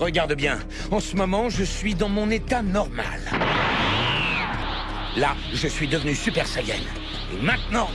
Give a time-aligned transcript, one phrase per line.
[0.00, 0.58] Regarde bien,
[0.90, 3.20] en ce moment, je suis dans mon état normal.
[5.14, 6.80] Là, je suis devenu Super Saiyan.
[7.34, 7.90] Et maintenant,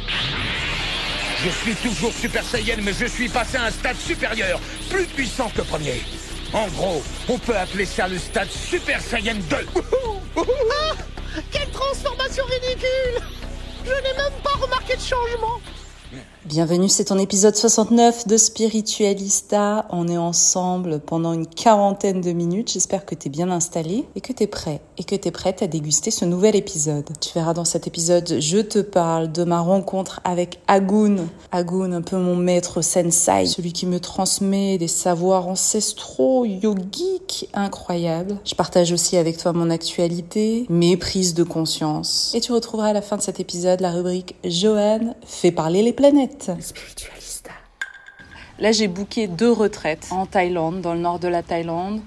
[1.44, 4.60] je suis toujours Super Saiyan, mais je suis passé à un stade supérieur,
[4.92, 6.04] plus puissant que premier.
[6.54, 9.58] En gros, on peut appeler ça le stade Super Saiyan 2.
[10.38, 13.24] Ah Quelle transformation ridicule
[13.84, 15.60] Je n'ai même pas remarqué de changement
[16.48, 19.88] Bienvenue, c'est ton épisode 69 de Spiritualista.
[19.90, 22.72] On est ensemble pendant une quarantaine de minutes.
[22.72, 25.32] J'espère que tu es bien installé et que tu es prêt et que tu es
[25.32, 27.10] prête à déguster ce nouvel épisode.
[27.20, 31.16] Tu verras dans cet épisode, je te parle de ma rencontre avec Agun.
[31.52, 38.38] Agun, un peu mon maître sensei, celui qui me transmet des savoirs ancestraux, yogiques, incroyables.
[38.46, 42.32] Je partage aussi avec toi mon actualité, mes prises de conscience.
[42.36, 45.94] Et tu retrouveras à la fin de cet épisode la rubrique Johan fait parler les
[45.94, 46.35] planètes.
[46.42, 47.52] Spiritualista.
[48.60, 52.02] Là, j'ai booké deux retraites en Thaïlande, dans le nord de la Thaïlande.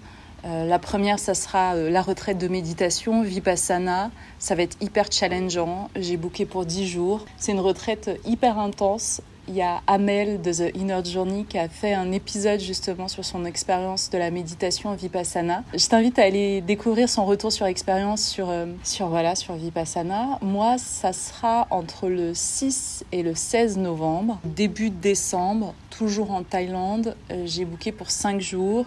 [0.45, 4.11] Euh, la première, ça sera euh, la retraite de méditation, Vipassana.
[4.39, 5.91] Ça va être hyper challengeant.
[5.97, 7.25] J'ai booké pour 10 jours.
[7.37, 11.69] C'est une retraite hyper intense il y a Amel de The Inner Journey qui a
[11.69, 15.65] fait un épisode justement sur son expérience de la méditation Vipassana.
[15.75, 20.39] Je t'invite à aller découvrir son retour sur expérience sur, euh, sur, voilà, sur Vipassana.
[20.43, 27.17] Moi, ça sera entre le 6 et le 16 novembre, début décembre, toujours en Thaïlande.
[27.31, 28.87] Euh, j'ai booké pour 5 jours.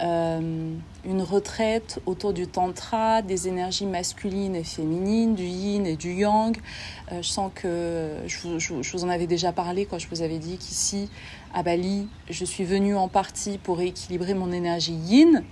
[0.00, 6.12] Euh, une retraite autour du tantra, des énergies masculines et féminines, du yin et du
[6.12, 6.56] yang.
[7.10, 10.56] Euh, je sens que je vous, en avais déjà parlé quand je vous avais dit
[10.58, 11.08] qu'ici,
[11.52, 15.42] à Bali, je suis venue en partie pour rééquilibrer mon énergie yin,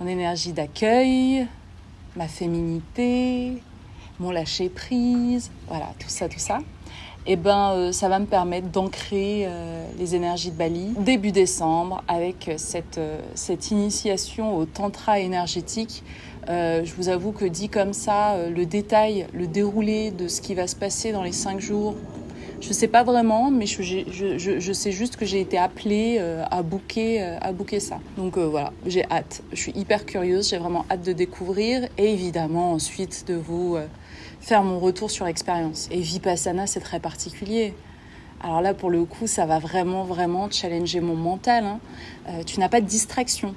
[0.00, 1.46] mon énergie d'accueil,
[2.16, 3.62] ma féminité,
[4.18, 6.58] mon lâcher prise, voilà, tout ça, tout ça
[7.26, 12.04] eh ben, euh, ça va me permettre d'ancrer euh, les énergies de Bali début décembre
[12.06, 16.04] avec cette, euh, cette initiation au tantra énergétique.
[16.48, 20.68] je vous avoue que dit comme ça, le détail, le déroulé de ce qui va
[20.68, 21.96] se passer dans les cinq jours,
[22.60, 26.18] je ne sais pas vraiment, mais je, je, je, sais juste que j'ai été appelée
[26.50, 27.98] à booker, à ça.
[28.16, 29.42] Donc voilà, j'ai hâte.
[29.52, 33.76] Je suis hyper curieuse, j'ai vraiment hâte de découvrir et évidemment ensuite de vous
[34.46, 35.88] faire mon retour sur expérience.
[35.90, 37.74] Et Vipassana, c'est très particulier.
[38.40, 41.64] Alors là, pour le coup, ça va vraiment, vraiment challenger mon mental.
[41.64, 41.80] Hein.
[42.28, 43.56] Euh, tu n'as pas de distraction.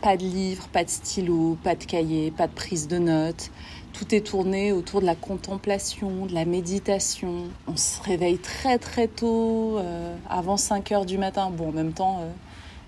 [0.00, 3.50] Pas de livre, pas de stylo, pas de cahier, pas de prise de notes.
[3.92, 7.44] Tout est tourné autour de la contemplation, de la méditation.
[7.68, 11.50] On se réveille très très tôt, euh, avant 5 heures du matin.
[11.50, 12.30] Bon, en même temps, euh,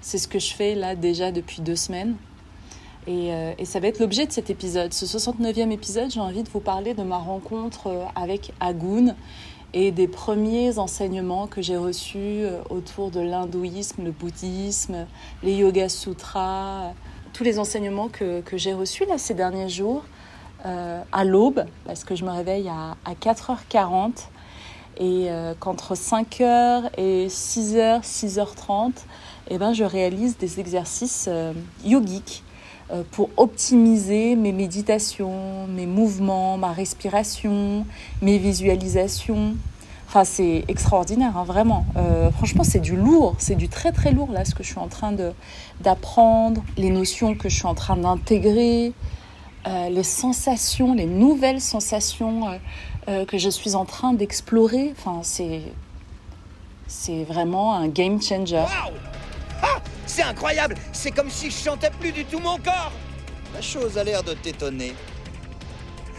[0.00, 2.16] c'est ce que je fais là déjà depuis deux semaines.
[3.08, 4.92] Euh, et, ça va être l'objet de cet épisode.
[4.92, 9.14] Ce 69e épisode, j'ai envie de vous parler de ma rencontre euh, avec Agun
[9.74, 15.06] et des premiers enseignements que j'ai reçus euh, autour de l'hindouisme, le bouddhisme,
[15.42, 16.92] les yoga sutras,
[17.32, 20.04] tous les enseignements que, j'ai reçus là ces derniers jours
[21.12, 24.26] à l'aube, parce que je me réveille à, à 4h40
[24.98, 25.28] et
[25.60, 28.94] qu'entre 5h et 6h, 6h30,
[29.48, 31.28] eh ben, je réalise des exercices
[31.84, 32.42] yogiques
[33.10, 37.84] pour optimiser mes méditations, mes mouvements, ma respiration,
[38.22, 39.56] mes visualisations.
[40.06, 41.84] Enfin, c'est extraordinaire, hein, vraiment.
[41.97, 44.78] Euh, franchement, c'est du lourd, c'est du très très lourd là, ce que je suis
[44.78, 45.12] en train
[45.80, 48.92] d'apprendre, les notions que je suis en train d'intégrer,
[49.66, 52.60] euh, les sensations, les nouvelles sensations
[53.28, 54.92] que je suis en train d'explorer.
[54.97, 55.62] Enfin, c'est
[56.89, 58.65] c'est vraiment un game changer.
[59.62, 60.74] Ah, c'est incroyable.
[60.92, 62.92] C'est comme si je chantais plus du tout mon corps.
[63.54, 64.94] La chose a l'air de t'étonner.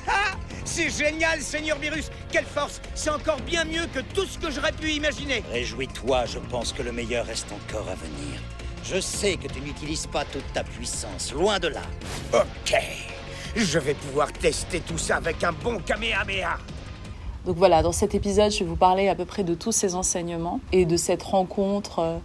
[0.07, 0.31] Ah
[0.65, 2.09] C'est génial, Seigneur Virus.
[2.31, 2.81] Quelle force.
[2.95, 5.43] C'est encore bien mieux que tout ce que j'aurais pu imaginer.
[5.51, 8.39] Réjouis-toi, je pense que le meilleur reste encore à venir.
[8.83, 11.81] Je sais que tu n'utilises pas toute ta puissance, loin de là.
[12.33, 12.75] Ok.
[13.55, 16.57] Je vais pouvoir tester tout ça avec un bon Kamehameha.
[17.45, 19.95] Donc voilà, dans cet épisode, je vais vous parler à peu près de tous ces
[19.95, 22.17] enseignements et de cette rencontre euh,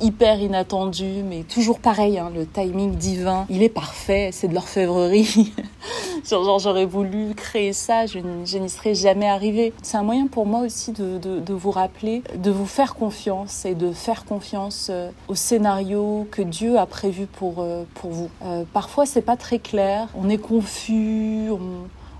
[0.00, 5.52] hyper inattendue, mais toujours pareil, hein, le timing divin, il est parfait, c'est de l'orfèvrerie.
[6.28, 9.72] Genre, j'aurais voulu créer ça, je, n'y serais jamais arrivée.
[9.82, 13.92] C'est un moyen pour moi aussi de, vous rappeler, de vous faire confiance et de
[13.92, 18.28] faire confiance euh, au scénario que Dieu a prévu pour, euh, pour vous.
[18.72, 21.48] parfois, c'est pas très clair, on est confus,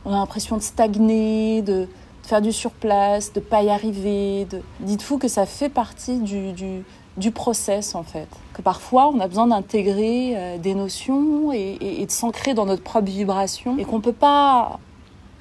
[0.05, 1.89] on a l'impression de stagner, de
[2.29, 4.45] faire du surplace, de pas y arriver.
[4.45, 4.61] De...
[4.81, 6.85] Dites-vous que ça fait partie du,
[7.19, 8.29] du, process en fait.
[8.55, 13.07] Que parfois on a besoin d'intégrer euh, des notions et, de s'ancrer dans notre propre
[13.07, 14.79] vibration et qu'on peut pas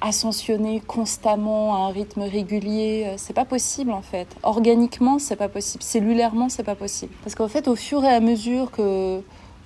[0.00, 4.28] ascensionner constamment à un rythme régulier, euh, c'est pas possible en fait.
[4.42, 5.82] Organiquement, c'est pas possible.
[5.82, 7.12] Cellulairement, c'est pas possible.
[7.24, 9.20] Parce qu'en fait, au fur et à mesure que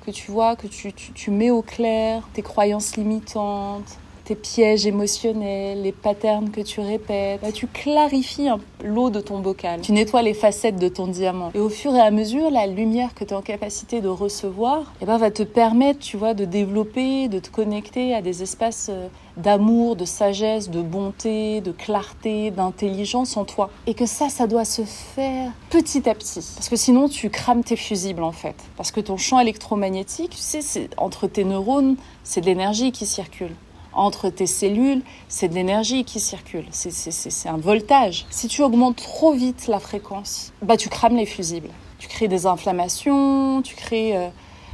[0.05, 3.99] que tu vois, que tu, tu, tu mets au clair tes croyances limitantes,
[4.33, 7.41] tes pièges émotionnels, les patterns que tu répètes.
[7.43, 8.49] Bah, tu clarifies
[8.83, 9.83] l'eau de ton bocal.
[9.83, 11.51] Tu nettoies les facettes de ton diamant.
[11.55, 14.95] Et au fur et à mesure, la lumière que tu es en capacité de recevoir
[15.03, 18.89] eh ben, va te permettre, tu vois, de développer, de te connecter à des espaces
[18.91, 23.69] euh, d'amour, de sagesse, de bonté, de clarté, d'intelligence en toi.
[23.87, 26.41] Et que ça, ça doit se faire petit à petit.
[26.55, 28.57] Parce que sinon, tu crames tes fusibles, en fait.
[28.79, 33.05] Parce que ton champ électromagnétique, tu sais, c'est entre tes neurones, c'est de l'énergie qui
[33.05, 33.53] circule
[33.93, 38.27] entre tes cellules, c'est de l'énergie qui circule, c'est un voltage.
[38.31, 41.71] Si tu augmentes trop vite la fréquence, bah tu crames les fusibles.
[41.99, 44.17] Tu crées des inflammations, tu crées...
[44.17, 44.29] Euh,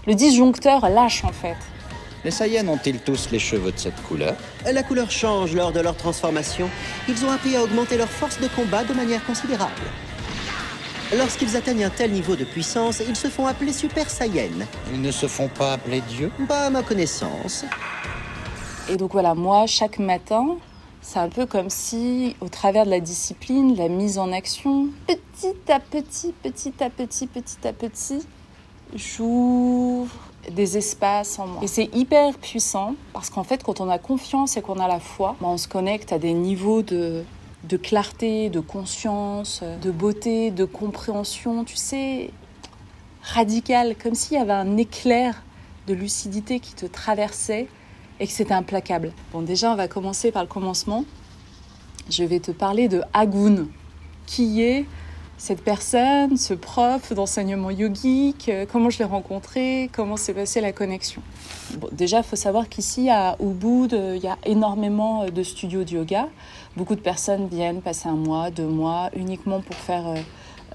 [0.07, 1.57] le disjoncteur lâche en fait.
[2.25, 4.35] Les Saiyans ont-ils tous les cheveux de cette couleur?
[4.65, 6.71] La couleur change lors de leur transformation.
[7.09, 9.73] Ils ont appris à augmenter leur force de combat de manière considérable.
[11.17, 14.67] Lorsqu'ils atteignent un tel niveau de puissance, ils se font appeler Super Saiyans.
[14.93, 16.31] Ils ne se font pas appeler Dieu?
[16.49, 17.65] Pas à ma connaissance.
[18.91, 20.57] Et donc voilà, moi, chaque matin,
[21.03, 25.55] c'est un peu comme si, au travers de la discipline, la mise en action, petit
[25.71, 28.27] à petit, petit à petit, petit à petit,
[28.95, 30.15] j'ouvre
[30.51, 31.63] des espaces en moi.
[31.63, 35.01] Et c'est hyper puissant parce qu'en fait, quand on a confiance et qu'on a la
[35.01, 37.25] foi, ben, on se connecte à des niveaux de,
[37.65, 42.31] de clarté, de conscience, de beauté, de compréhension, tu sais,
[43.23, 45.43] radical, comme s'il y avait un éclair
[45.87, 47.69] de lucidité qui te traversait
[48.21, 49.13] et que c'était implacable.
[49.33, 51.05] Bon, déjà, on va commencer par le commencement.
[52.11, 53.67] Je vais te parler de Agun.
[54.27, 54.85] Qui est
[55.39, 58.51] cette personne, ce prof d'enseignement yogique?
[58.71, 59.89] Comment je l'ai rencontré?
[59.93, 61.23] Comment s'est passée la connexion?
[61.79, 65.93] Bon, Déjà, il faut savoir qu'ici, à Ubud, il y a énormément de studios de
[65.93, 66.29] yoga.
[66.77, 70.15] Beaucoup de personnes viennent passer un mois, deux mois, uniquement pour faire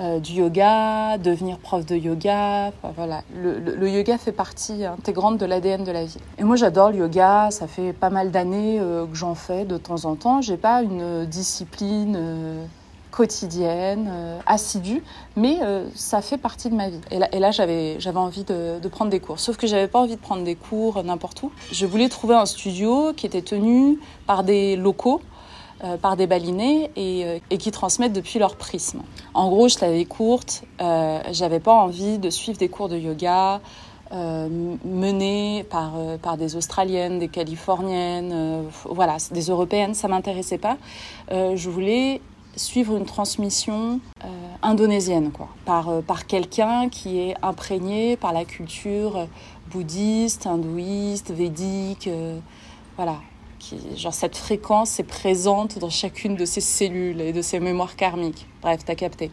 [0.02, 2.72] euh, du yoga, devenir prof de yoga.
[2.96, 6.18] voilà, le, yoga fait partie intégrante de l'ADN de la vie.
[6.40, 7.50] Et moi, j'adore le yoga.
[7.52, 10.42] Ça fait pas mal d'années euh, que j'en fais de temps en temps.
[10.42, 12.66] J'ai pas une discipline euh,
[13.12, 14.10] quotidienne,
[14.48, 15.04] assidue,
[15.36, 15.60] mais
[15.94, 17.00] ça fait partie de ma vie.
[17.12, 19.40] Et là, j'avais, envie de, de, prendre des cours.
[19.40, 21.52] Sauf que j'avais pas envie de prendre des cours n'importe où.
[21.72, 25.22] Je voulais trouver un studio qui était tenu par des locaux
[26.02, 29.02] par des balinés euh, et, qui transmettent depuis leur prisme.
[29.34, 33.62] En gros, je l'avais courte, euh, j'avais pas envie de suivre des cours de yoga
[34.86, 40.78] menés par, par des Australiennes, des Californiennes, voilà, des Européennes, ça m'intéressait pas.
[41.32, 42.22] je voulais
[42.56, 44.00] suivre une transmission
[44.62, 49.28] indonésienne, quoi, par, par quelqu'un qui est imprégné par la culture
[49.72, 52.08] bouddhiste, hindouiste, védique,
[52.98, 53.16] voilà,
[53.96, 58.48] genre cette fréquence est présente dans chacune de ces cellules et de ces mémoires karmiques.
[58.62, 59.32] Bref, t'as capté.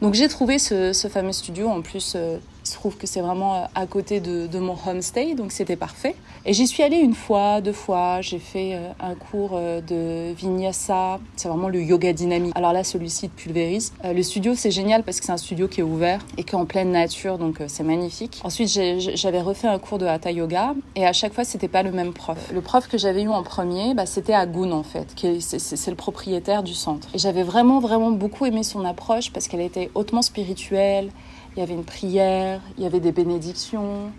[0.00, 1.68] Donc j'ai trouvé ce, fameux studio.
[1.68, 5.34] En plus, euh, il se trouve que c'est vraiment euh, à côté de, mon homestay,
[5.34, 6.14] donc c'était parfait.
[6.44, 8.20] Et j'y suis allée une fois, deux fois.
[8.20, 11.18] J'ai fait euh, un cours de vinyasa.
[11.36, 12.52] C'est vraiment le yoga dynamique.
[12.54, 13.90] Alors là, celui-ci de Pulveris.
[14.04, 16.58] Le studio, c'est génial parce que c'est un studio qui est ouvert et qui est
[16.58, 18.40] en pleine nature, donc c'est magnifique.
[18.44, 21.92] Ensuite, j'avais refait un cours de hatha yoga et à chaque fois, c'était pas le
[21.92, 22.38] même prof.
[22.52, 25.08] Le prof que j'avais eu en premier, bah, c'était Agun en fait,
[25.40, 27.08] c'est le propriétaire du centre.
[27.14, 31.10] Et j'avais vraiment, vraiment beaucoup aimé son approche parce qu'elle était hautement spirituelle.
[31.54, 34.10] Il y avait une prière, il y avait des bénédictions,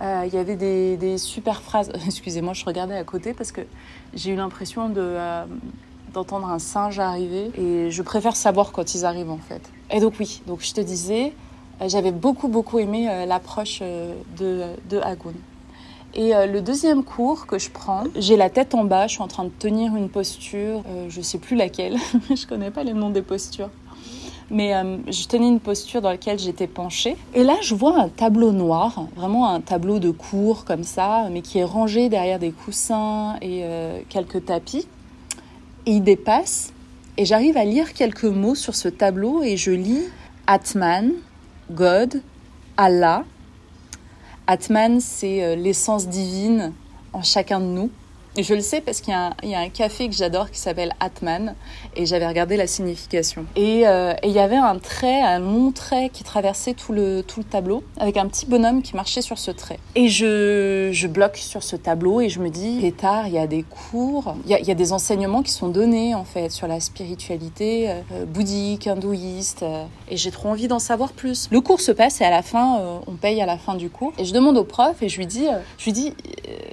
[0.00, 1.92] euh, il y avait des, super phrases.
[2.06, 3.60] Excusez-moi, je regardais à côté parce que
[4.12, 5.44] j'ai eu l'impression de, euh,
[6.12, 9.62] d'entendre un singe arriver et je préfère savoir quand ils arrivent en fait.
[9.90, 11.32] Et donc oui, donc je te disais,
[11.80, 15.34] euh, j'avais beaucoup beaucoup aimé l'approche de, de Hagoun.
[16.16, 19.26] Et le deuxième cours que je prends, j'ai la tête en bas, je suis en
[19.26, 21.96] train de tenir une posture, je sais plus laquelle,
[22.30, 23.70] je connais pas les noms des postures
[24.50, 27.16] mais euh, je tenais une posture dans laquelle j'étais penchée.
[27.34, 31.42] Et là, je vois un tableau noir, vraiment un tableau de cours comme ça, mais
[31.42, 34.86] qui est rangé derrière des coussins et euh, quelques tapis.
[35.86, 36.72] Et il dépasse,
[37.16, 40.04] et j'arrive à lire quelques mots sur ce tableau, et je lis
[40.46, 41.12] Atman,
[41.70, 42.22] God,
[42.76, 43.24] Allah.
[44.46, 46.72] Atman, c'est euh, l'essence divine
[47.12, 47.90] en chacun de nous.
[48.36, 50.92] Et je le sais parce qu'il y, y, a un café que j'adore qui s'appelle
[51.00, 51.54] Atman
[51.96, 53.46] et j'avais regardé la signification.
[53.56, 57.22] Et, euh, et, il y avait un trait, un long trait qui traversait tout le,
[57.22, 59.78] tout le tableau avec un petit bonhomme qui marchait sur ce trait.
[59.94, 63.46] Et je, je bloque sur ce tableau et je me dis, tard, il y a
[63.46, 66.66] des cours, il y a, y a, des enseignements qui sont donnés en fait sur
[66.66, 71.48] la spiritualité euh, bouddhique, hindouiste euh, et j'ai trop envie d'en savoir plus.
[71.50, 73.90] Le cours se passe et à la fin, euh, on paye à la fin du
[73.90, 74.12] cours.
[74.18, 75.46] Et je demande au prof et je lui dis,
[75.78, 76.14] je lui dis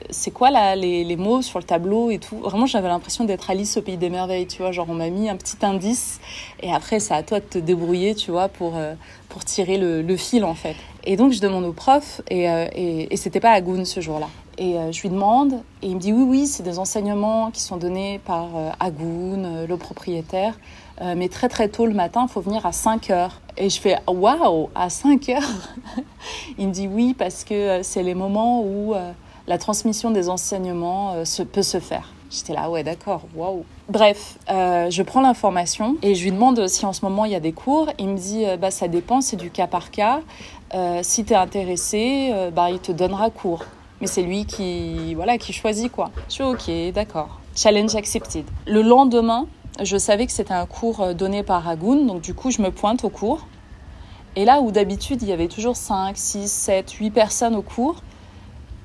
[0.10, 2.38] c'est quoi là, les, les mots le tableau et tout.
[2.38, 4.72] Vraiment, j'avais l'impression d'être Alice au pays des merveilles, tu vois.
[4.72, 6.20] Genre, on m'a mis un petit indice
[6.62, 8.94] et après, c'est à toi de te débrouiller, tu vois, pour, euh,
[9.30, 10.76] pour tirer le, fil, en fait.
[11.04, 14.28] Et donc, je demande au prof et, euh, et, c'était pas à Goun ce jour-là.
[14.58, 17.62] Et euh, je lui demande et il me dit oui, oui, c'est des enseignements qui
[17.62, 20.60] sont donnés par Agoun, le propriétaire.
[21.02, 23.42] mais très très tôt le matin, il faut venir à 5 heures.
[23.58, 25.42] Et je fais waouh, à 5 heures?
[26.60, 28.94] Il me dit oui, parce que c'est les moments où
[29.52, 32.14] la transmission des enseignements euh, peut se faire.
[32.30, 33.66] J'étais là, ouais, d'accord, waouh.
[33.90, 37.36] Bref, euh, je prends l'information et je lui demande si en ce moment il y
[37.36, 37.90] a des cours.
[38.00, 40.22] Il me dit, euh, bah ça dépend, c'est du cas par cas.
[41.02, 43.66] si tu es intéressé, bah il te donnera cours.
[44.00, 46.12] Mais c'est lui qui, voilà, qui choisit quoi.
[46.30, 47.42] Je suis ok, d'accord.
[47.54, 48.46] Challenge accepted.
[48.66, 49.48] Le lendemain,
[49.84, 53.04] je savais que c'était un cours donné par Agoun, donc du coup je me pointe
[53.04, 53.48] au cours.
[54.38, 58.02] Et là où d'habitude il y avait toujours 5, 6, 7, 8 personnes au cours,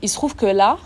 [0.07, 0.79] il se trouve que là,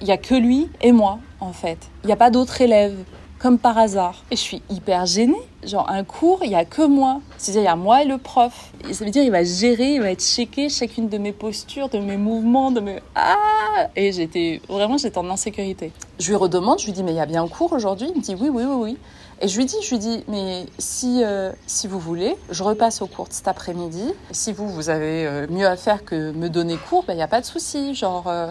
[0.00, 1.78] il n'y a que lui et moi, en fait.
[2.04, 2.96] Il n'y a pas d'autres élèves,
[3.40, 4.22] comme par hasard.
[4.30, 5.42] Et je suis hyper gênée.
[5.64, 7.20] Genre, un cours, il n'y a que moi.
[7.38, 8.70] C'est-à-dire, il y a moi et le prof.
[8.92, 11.98] Ça veut dire, il va gérer, il va être checké chacune de mes postures, de
[11.98, 13.00] mes mouvements, de mes...
[13.16, 15.90] Ah Et j'étais, vraiment, j'étais en insécurité.
[16.20, 18.06] Je lui redemande, je lui dis, mais il y a bien cours aujourd'hui?
[18.14, 18.98] Il me dit, oui, oui, oui, oui.
[19.40, 23.02] Et je lui dis, je lui dis, mais si, euh, si vous voulez, je repasse
[23.02, 24.12] au cours cet après-midi.
[24.32, 27.22] Si vous, vous avez euh, mieux à faire que me donner cours, il ben, n'y
[27.22, 27.94] a pas de souci.
[27.94, 28.50] Genre, euh,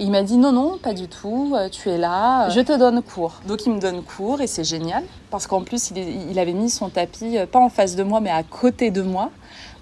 [0.00, 3.40] il m'a dit, non, non, pas du tout, tu es là, je te donne cours.
[3.46, 5.04] Donc il me donne cours et c'est génial.
[5.30, 8.30] Parce qu'en plus, il, il, avait mis son tapis, pas en face de moi, mais
[8.30, 9.30] à côté de moi.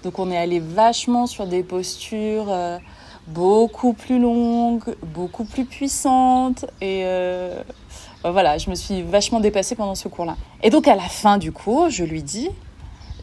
[0.03, 2.51] Donc on est allé vachement sur des postures
[3.27, 6.65] beaucoup plus longues, beaucoup plus puissantes.
[6.81, 7.61] Et euh,
[8.23, 10.35] voilà, je me suis vachement dépassée pendant ce cours-là.
[10.63, 12.49] Et donc à la fin du cours, je lui dis,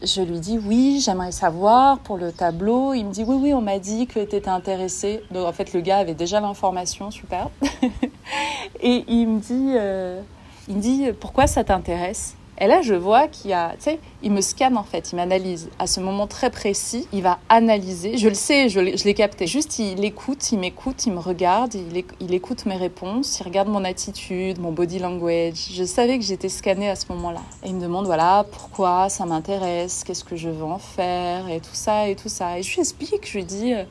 [0.03, 2.93] je lui dis oui, j'aimerais savoir pour le tableau.
[2.93, 5.23] Il me dit oui, oui, on m'a dit que tu étais intéressé.
[5.31, 7.49] Donc en fait, le gars avait déjà l'information, super.
[8.81, 10.21] et euh,
[10.67, 12.34] il me dit pourquoi ça t'intéresse?
[12.59, 15.17] Et là, je vois qu'il y a, tu sais, il me scanne en fait, il
[15.17, 15.69] m'analyse.
[15.77, 18.17] À ce moment très précis, il va analyser.
[18.17, 19.45] Je le sais, je l'ai capté.
[19.45, 23.83] Juste, il écoute, il m'écoute, il me regarde, il, écoute mes réponses, il regarde mon
[23.83, 25.69] attitude, mon body language.
[25.73, 27.41] Je savais que j'étais scannée à ce moment-là.
[27.63, 31.59] Et il me demande, voilà, pourquoi ça m'intéresse, qu'est-ce que je veux en faire, et
[31.59, 32.57] tout ça, et tout ça.
[32.57, 33.83] Et je lui explique, je lui dis, euh,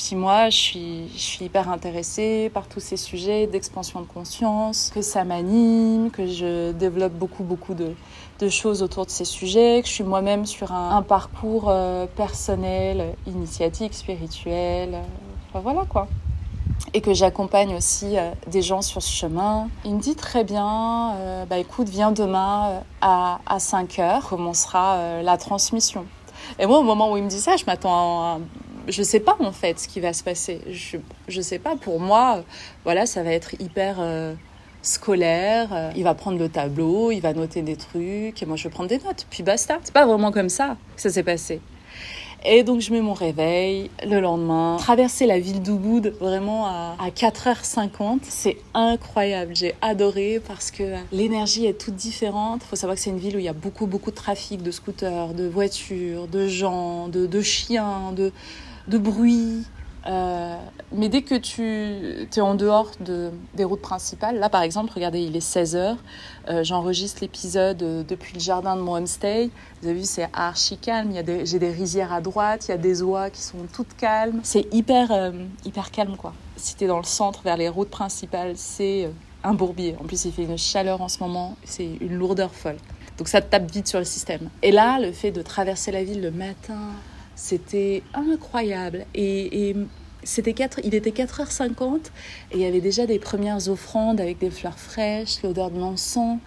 [0.00, 5.24] dis, moi, je suis, hyper intéressée par tous ces sujets d'expansion de conscience, que ça
[5.24, 7.94] m'anime, que je développe beaucoup, beaucoup de,
[8.48, 13.14] choses autour de ces sujets, que je suis moi-même sur un, un parcours euh, personnel,
[13.26, 14.96] initiatique, spirituel.
[15.48, 16.08] Enfin, voilà quoi
[16.94, 19.68] et que j'accompagne aussi euh, des gens sur ce chemin.
[19.84, 25.22] Il me dit très bien, euh, bah écoute, viens demain à, à 5 heures, commencera
[25.22, 26.04] la transmission.
[26.58, 28.38] Et moi, au moment où il me dit ça, je m'attends à
[28.88, 30.60] je sais pas en fait ce qui va se passer.
[30.70, 30.98] Je,
[31.28, 31.76] je sais pas.
[31.76, 32.44] Pour moi,
[32.84, 34.34] voilà, ça va être hyper euh,
[34.82, 35.92] scolaire.
[35.96, 38.88] Il va prendre le tableau, il va noter des trucs, et moi je vais prendre
[38.88, 39.26] des notes.
[39.30, 39.78] Puis basta.
[39.82, 41.60] C'est pas vraiment comme ça que ça s'est passé.
[42.44, 48.20] Et donc je mets mon réveil le lendemain, traverser la ville d'Ubud vraiment à, 4h50,
[48.22, 52.62] c'est incroyable, j'ai adoré parce que l'énergie est toute différente.
[52.64, 54.62] Il faut savoir que c'est une ville où il y a beaucoup beaucoup de trafic,
[54.62, 58.32] de scooters, de voitures, de gens, de, chiens, de,
[58.88, 59.64] de bruit.
[60.06, 60.56] Euh,
[60.92, 65.20] mais dès que tu es en dehors de, des routes principales, là par exemple, regardez,
[65.20, 65.96] il est 16h,
[66.48, 69.50] euh, j'enregistre l'épisode euh, depuis le jardin de mon homestay.
[69.80, 71.12] Vous avez vu, c'est archi calme,
[71.44, 74.40] j'ai des rizières à droite, il y a des oies qui sont toutes calmes.
[74.42, 75.32] C'est hyper,
[75.64, 76.32] hyper calme quoi.
[76.56, 79.08] Si tu es dans le centre, vers les routes principales, c'est
[79.44, 79.96] un bourbier.
[80.00, 82.76] En plus, il fait une chaleur en ce moment, c'est une lourdeur folle.
[83.18, 84.48] Donc ça te tape vite sur le système.
[84.62, 86.90] Et là, le fait de traverser la ville le matin,
[87.42, 89.04] c'était incroyable.
[89.16, 89.74] Et,
[90.22, 91.96] c'était 4, il était 4h50
[92.52, 96.38] et il y avait déjà des premières offrandes avec des fleurs fraîches, l'odeur de l'encens.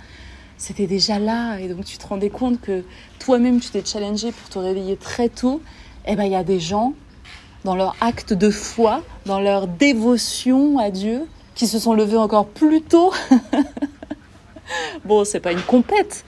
[0.58, 1.58] C'était déjà là.
[1.58, 2.86] Et donc tu te rendais compte que
[3.20, 5.62] toi-même, tu t'es challengé pour te réveiller très tôt.
[6.08, 6.94] Et eh ben il y a des gens,
[7.66, 12.48] dans leur acte de foi, dans leur dévotion à Dieu, qui se sont levés encore
[12.48, 13.12] plus tôt.
[15.04, 16.24] bon, c'est pas une compète,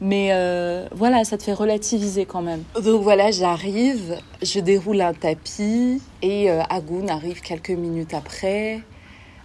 [0.00, 2.62] mais euh, voilà, ça te fait relativiser quand même.
[2.82, 8.80] Donc voilà, j'arrive, je déroule un tapis et euh, Agoun arrive quelques minutes après,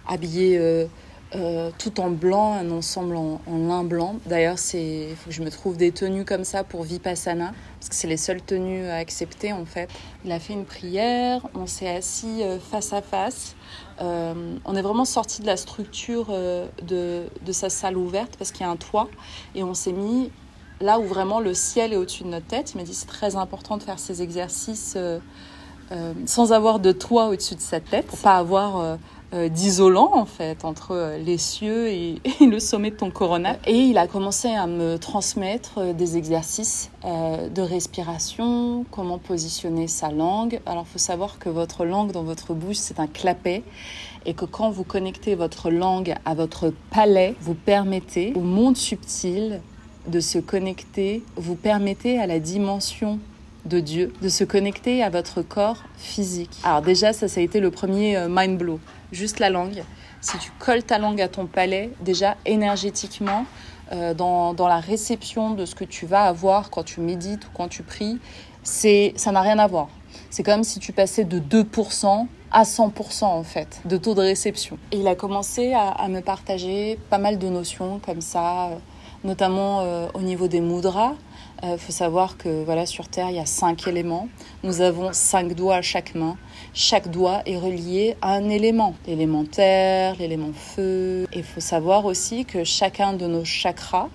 [0.06, 0.58] habillé
[1.34, 4.20] euh, tout en blanc, un ensemble en, lin blanc.
[4.26, 7.96] D'ailleurs, il faut que je me trouve des tenues comme ça pour Vipassana, parce que
[7.96, 9.88] c'est les seules tenues à accepter en fait.
[10.24, 13.56] Il a fait une prière, on s'est assis face à face.
[13.98, 18.68] on est vraiment sorti de la structure de, de, sa salle ouverte parce qu'il y
[18.68, 19.08] a un toit
[19.56, 20.30] et on s'est mis
[20.84, 22.74] là où vraiment le ciel est au-dessus de notre tête.
[22.74, 25.18] Il m'a dit c'est très important de faire ces exercices euh,
[25.92, 28.98] euh, sans avoir de toit au-dessus de sa tête, pour pas avoir
[29.32, 33.58] euh, d'isolant en fait entre les cieux et, le sommet de ton coronal.
[33.66, 40.60] Et il a commencé à me transmettre des exercices de respiration, comment positionner sa langue.
[40.66, 43.62] Alors il faut savoir que votre langue dans votre bouche c'est un clapet
[44.26, 49.60] et que quand vous connectez votre langue à votre palais, vous permettez au monde subtil
[50.06, 53.18] de se connecter, vous permettez à la dimension
[53.64, 56.50] de Dieu, de se connecter à votre corps physique.
[56.64, 58.78] Alors déjà, ça, ça a été le premier euh, mind blow.
[59.12, 59.82] Juste la langue.
[60.20, 63.46] Si tu colles ta langue à ton palais, déjà énergétiquement,
[63.92, 67.48] euh, dans, dans, la réception de ce que tu vas avoir quand tu médites ou
[67.54, 68.18] quand tu pries,
[68.62, 69.88] c'est, ça n'a rien à voir.
[70.30, 74.78] C'est comme si tu passais de 2% à 100% en fait de taux de réception.
[74.92, 78.76] Et il a commencé à, me partager pas mal de notions comme ça, euh,
[79.24, 81.14] notamment euh, au niveau des mudras.
[81.62, 84.28] Il euh, faut savoir que voilà, sur Terre, il y a cinq éléments.
[84.62, 86.36] Nous avons cinq doigts à chaque main.
[86.74, 88.94] Chaque doigt est relié à un élément.
[89.06, 91.26] L'élément terre, l'élément feu.
[91.32, 94.08] Et il faut savoir aussi que chacun de nos chakras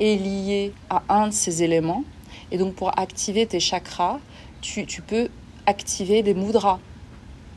[0.00, 2.02] est lié à un de ces éléments.
[2.50, 4.18] Et donc pour activer tes chakras,
[4.60, 5.28] tu, tu peux
[5.66, 6.80] activer des mudras.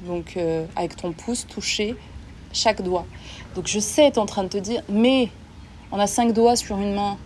[0.06, 1.96] Donc euh, avec ton pouce, toucher
[2.54, 3.06] chaque doigt.
[3.56, 5.30] Donc je sais, être en train de te dire, mais
[5.92, 7.18] on a cinq doigts sur une main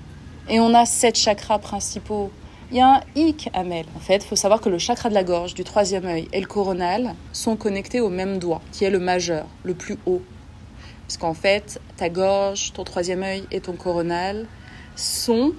[0.49, 2.31] et on a sept chakras principaux.
[2.71, 3.85] Il y a un hic, Amel.
[3.95, 6.39] En fait, il faut savoir que le chakra de la gorge, du troisième œil et
[6.39, 10.21] le coronal sont connectés au même doigt, qui est le majeur, le plus haut.
[11.07, 14.45] Parce qu'en fait, ta gorge, ton troisième œil et ton coronal
[14.95, 15.53] sont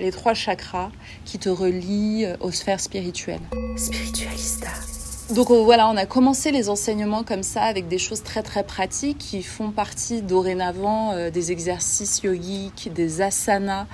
[0.00, 0.90] les trois chakras
[1.24, 3.40] qui te relient aux sphères spirituelles.
[3.76, 4.95] Spiritualista.
[5.30, 8.62] Donc euh, voilà, on a commencé les enseignements comme ça avec des choses très très
[8.62, 13.86] pratiques qui font partie dorénavant euh, des exercices yogiques, des asanas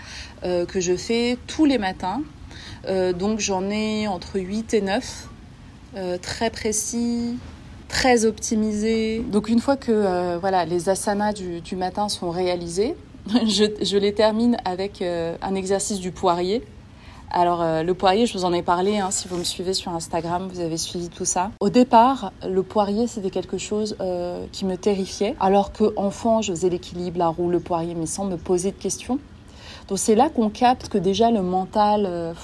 [0.44, 2.22] euh, que je fais tous les matins.
[3.14, 5.28] donc j'en ai entre 8 et 9,
[6.20, 7.38] très précis,
[7.88, 9.20] très optimisés.
[9.20, 12.94] Donc une fois que voilà, les asanas du, matin sont réalisés,
[13.46, 16.62] je, les termine avec un exercice du poirier.
[17.34, 19.90] Alors euh, le poirier, je vous en ai parlé, hein, si vous me suivez sur
[19.90, 21.50] Instagram, vous avez suivi tout ça.
[21.60, 26.52] Au départ, le poirier, c'était quelque chose euh, qui me terrifiait, alors que enfant, je
[26.52, 29.18] faisais l'équilibre, la roue, le poirier, mais sans me poser de questions.
[29.88, 32.34] Donc c'est là qu'on capte que déjà le mental, euh,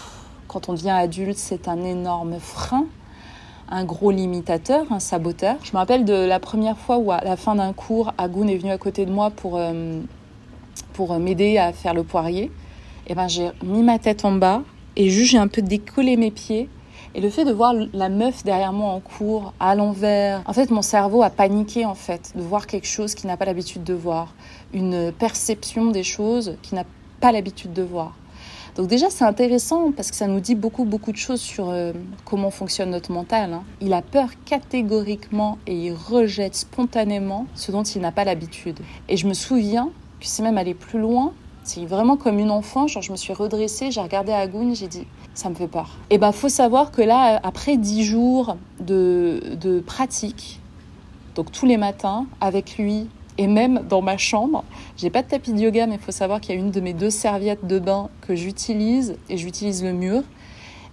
[0.47, 2.87] quand on devient adulte, c'est un énorme frein
[3.71, 5.57] un gros limitateur, un saboteur.
[5.63, 8.57] Je me rappelle de la première fois où à la fin d'un cours, Agoun est
[8.57, 9.61] venu à côté de moi pour,
[10.95, 12.45] pour m'aider à faire le poirier.
[12.45, 12.51] Et
[13.09, 14.63] eh ben j'ai mis ma tête en bas,
[14.99, 16.69] et juste j'ai un peu décollé mes pieds.
[17.15, 20.71] Et le fait de voir la meuf derrière moi en cours, à l'envers, en fait,
[20.71, 23.95] mon cerveau a paniqué, en fait, de voir quelque chose qu'il n'a pas l'habitude de
[23.95, 24.35] voir.
[24.75, 26.85] Une perception des choses qu'il n'a
[27.21, 28.15] pas l'habitude de voir.
[28.77, 31.93] Donc déjà, c'est intéressant parce que ça nous dit beaucoup, beaucoup de choses sur euh,
[32.25, 33.53] comment fonctionne notre mental.
[33.53, 33.63] hein.
[33.81, 38.79] Il a peur catégoriquement et il rejette spontanément ce dont il n'a pas l'habitude.
[39.09, 41.33] Et je me souviens que c'est même aller plus loin.
[41.65, 45.07] C'est vraiment comme une enfant, genre je me suis redressée, j'ai regardé Agoun, j'ai dit
[45.35, 45.91] ça me fait peur.
[46.11, 50.61] Et ben faut savoir que là, après dix jours de, de pratique,
[51.35, 53.07] donc tous les matins avec lui
[53.39, 54.65] et même dans ma chambre,
[54.97, 56.81] j'ai pas de tapis de yoga, mais il faut savoir qu'il y a une de
[56.81, 60.23] mes deux serviettes de bain que j'utilise et j'utilise le mur.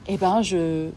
[0.07, 0.89] Et ben je,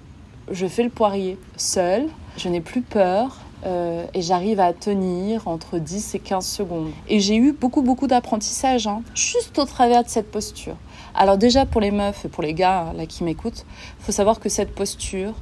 [0.51, 3.39] je fais le poirier seul, je n'ai plus peur.
[3.67, 6.91] Euh, et j'arrive à tenir entre 10 et 15 secondes.
[7.09, 10.77] Et j'ai eu beaucoup, beaucoup d'apprentissage, hein, juste au travers de cette posture.
[11.15, 13.67] Alors déjà, pour les meufs et pour les gars là, qui m'écoutent,
[13.99, 15.33] il faut savoir que cette posture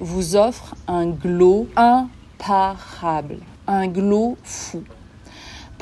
[0.00, 4.82] vous offre un glow imparable, un glow fou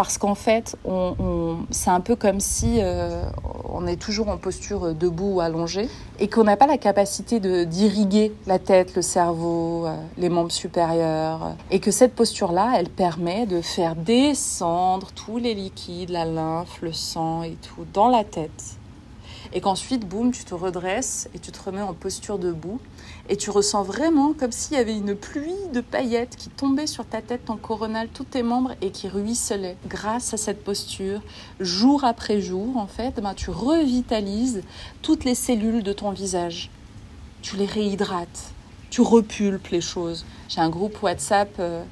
[0.01, 3.23] parce qu'en fait, on, c'est un peu comme si euh,
[3.69, 7.65] on est toujours en posture debout ou allongé et qu'on n'a pas la capacité de
[7.65, 12.89] d'irriguer la tête, le cerveau, euh, les membres supérieurs, euh, et que cette posture-là, elle
[12.89, 18.25] permet de faire descendre tous les liquides, la lymphe, le sang et tout dans la
[18.25, 18.79] tête.
[19.53, 22.81] Et qu'ensuite, boum, tu te redresses et tu te remets en posture debout.
[23.33, 27.07] Et tu ressens vraiment comme s'il y avait une pluie de paillettes qui tombait sur
[27.07, 29.77] ta tête, ton coronal, tous tes membres et qui ruisselaient.
[29.87, 31.23] Grâce à cette posture,
[31.61, 34.63] jour après jour, en fait, ben, tu revitalises
[35.01, 36.71] toutes les cellules de ton visage.
[37.41, 38.53] Tu les réhydrates.
[38.91, 40.27] Tu repulpes les choses.
[40.49, 41.85] J'ai un groupe WhatsApp euh,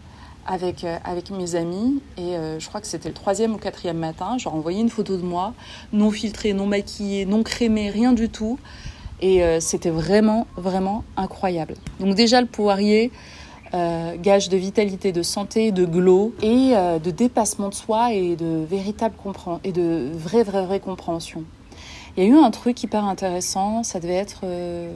[0.45, 3.99] avec, euh, avec mes amis et euh, je crois que c'était le troisième ou quatrième
[3.99, 4.39] matin.
[4.39, 5.55] Je leur ai envoyé une photo de moi,
[5.93, 8.59] non filtrée, non maquillée, non crémée, rien du tout.
[9.21, 11.75] Et euh, c'était vraiment, vraiment incroyable.
[12.01, 13.11] Donc déjà le poirier,
[13.75, 18.37] euh, gage de vitalité, de santé, de glow et euh, de dépassement de soi et
[18.37, 19.15] de véritable
[19.65, 21.45] et de vraie, vraie, vraie compréhension.
[22.17, 24.91] Il y a eu un truc hyper intéressant, ça devait être euh,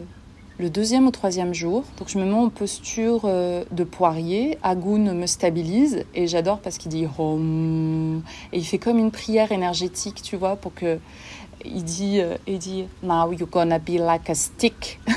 [0.59, 1.85] le deuxième ou troisième jour.
[1.99, 6.79] Donc je me mets en posture euh, de poirier, Agoun me stabilise et j'adore parce
[6.79, 10.99] qu'il dit Hom et il fait comme une prière énergétique, tu vois, pour que
[11.65, 15.01] il dit, euh, il dit Now you're gonna be like a stick.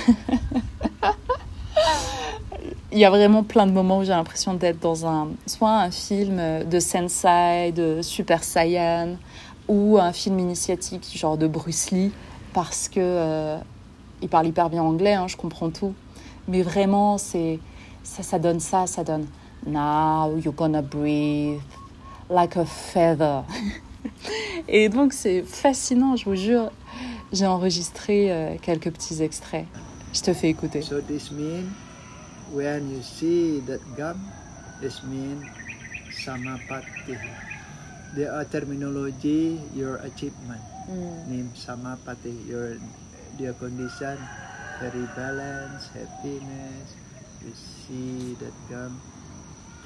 [2.91, 5.91] Il y a vraiment plein de moments où j'ai l'impression d'être dans un soit un
[5.91, 9.17] film de Sensei, de Super Saiyan,
[9.67, 12.13] ou un film initiatique genre de Bruce Lee,
[12.53, 13.57] parce que euh,
[14.21, 15.93] il parle hyper bien anglais, hein, je comprends tout.
[16.47, 17.59] Mais vraiment, c'est
[18.01, 19.27] ça, ça donne ça, ça donne
[19.65, 21.59] Now you're gonna breathe
[22.29, 23.43] like a feather.
[24.67, 26.71] Et donc c'est fascinant, je vous jure.
[27.33, 29.65] J'ai enregistré euh, quelques petits extraits.
[30.13, 30.81] Je te fais écouter.
[30.81, 31.71] So this mean
[32.53, 34.19] when you see that gum,
[34.81, 35.41] this mean
[36.11, 37.17] samapati.
[38.15, 40.61] There are terminology your achievement.
[41.27, 42.77] Name samapati your
[43.37, 44.17] your condition
[44.79, 46.95] very balanced, happiness.
[47.43, 48.99] You see that gum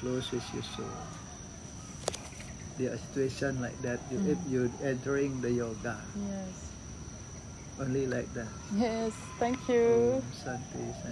[0.00, 1.19] close with your soul.
[2.78, 3.98] Are situation like that.
[4.10, 6.70] You, If you entering the yoga, Yes,
[7.80, 8.46] only like that.
[8.78, 10.20] yes, thank you.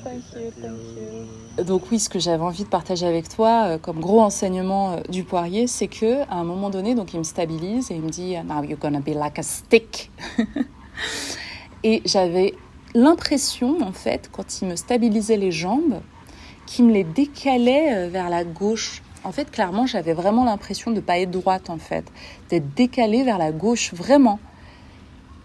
[0.03, 1.64] Thank you.
[1.64, 5.01] Donc oui, ce que j'avais envie de partager avec toi euh, comme gros enseignement euh,
[5.11, 8.11] du poirier, c'est que à un moment donné, donc il me stabilise et il me
[8.11, 10.11] dit Now you're gonna be like a stick.
[11.85, 12.55] et j'avais
[12.94, 16.01] l'impression, en fait, quand il me stabilisait les jambes,
[16.66, 19.03] qu'il me les décalait euh, vers la gauche.
[19.25, 22.05] En fait, clairement, j'avais vraiment l'impression de ne pas être droite, en fait,
[22.51, 24.39] d'être décalée vers la gauche, vraiment.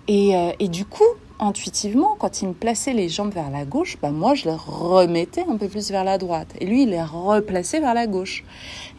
[0.08, 1.04] Et, euh, et du coup,
[1.40, 5.46] intuitivement, quand il me plaçait les jambes vers la gauche, bah moi, je les remettais
[5.50, 6.54] un peu plus vers la droite.
[6.60, 8.44] Et lui, il les replaçait vers la gauche.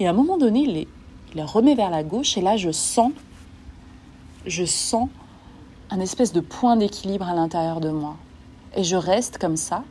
[0.01, 0.89] Et à un moment donné, il les,
[1.33, 2.37] il les remet vers la gauche.
[2.37, 3.13] Et là, je sens,
[4.47, 5.09] je sens
[5.91, 8.17] un espèce de point d'équilibre à l'intérieur de moi.
[8.77, 9.85] Et je reste comme ça.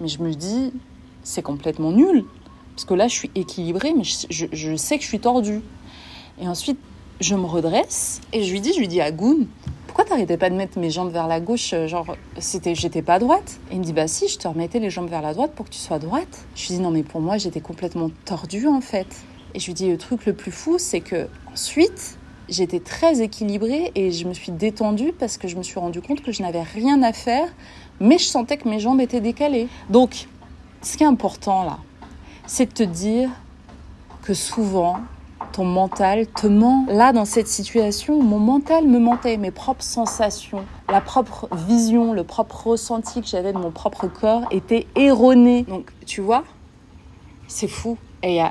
[0.00, 0.72] Mais je me dis,
[1.22, 2.24] c'est complètement nul.
[2.78, 5.62] Parce que là, je suis équilibrée, mais je, sais que je suis tordue.
[6.40, 6.78] Et ensuite,
[7.20, 9.48] je me redresse et je lui dis, je lui dis à Goon,
[9.88, 13.18] pourquoi t'arrêtais pas de mettre mes jambes vers la gauche euh, Genre, c'était, j'étais pas
[13.18, 13.58] droite?
[13.72, 15.66] Et il me dit, bah si, je te remettais les jambes vers la droite pour
[15.66, 16.46] que tu sois droite.
[16.54, 19.08] Je lui dis, non, mais pour moi, j'étais complètement tordue en fait.
[19.54, 22.16] Et je lui dis, le truc le plus fou, c'est que ensuite,
[22.48, 26.22] j'étais très équilibrée et je me suis détendue parce que je me suis rendu compte
[26.22, 27.48] que je n'avais rien à faire,
[27.98, 29.66] mais je sentais que mes jambes étaient décalées.
[29.90, 30.28] Donc,
[30.80, 31.78] ce qui est important là,
[32.48, 33.30] c'est de te dire
[34.22, 34.96] que souvent,
[35.52, 36.86] ton mental te ment.
[36.88, 42.24] Là, dans cette situation, mon mental me mentait, mes propres sensations, la propre vision, le
[42.24, 45.64] propre ressenti que j'avais de mon propre corps était erroné.
[45.64, 46.42] Donc, tu vois,
[47.46, 47.98] c'est fou.
[48.22, 48.46] Et, euh,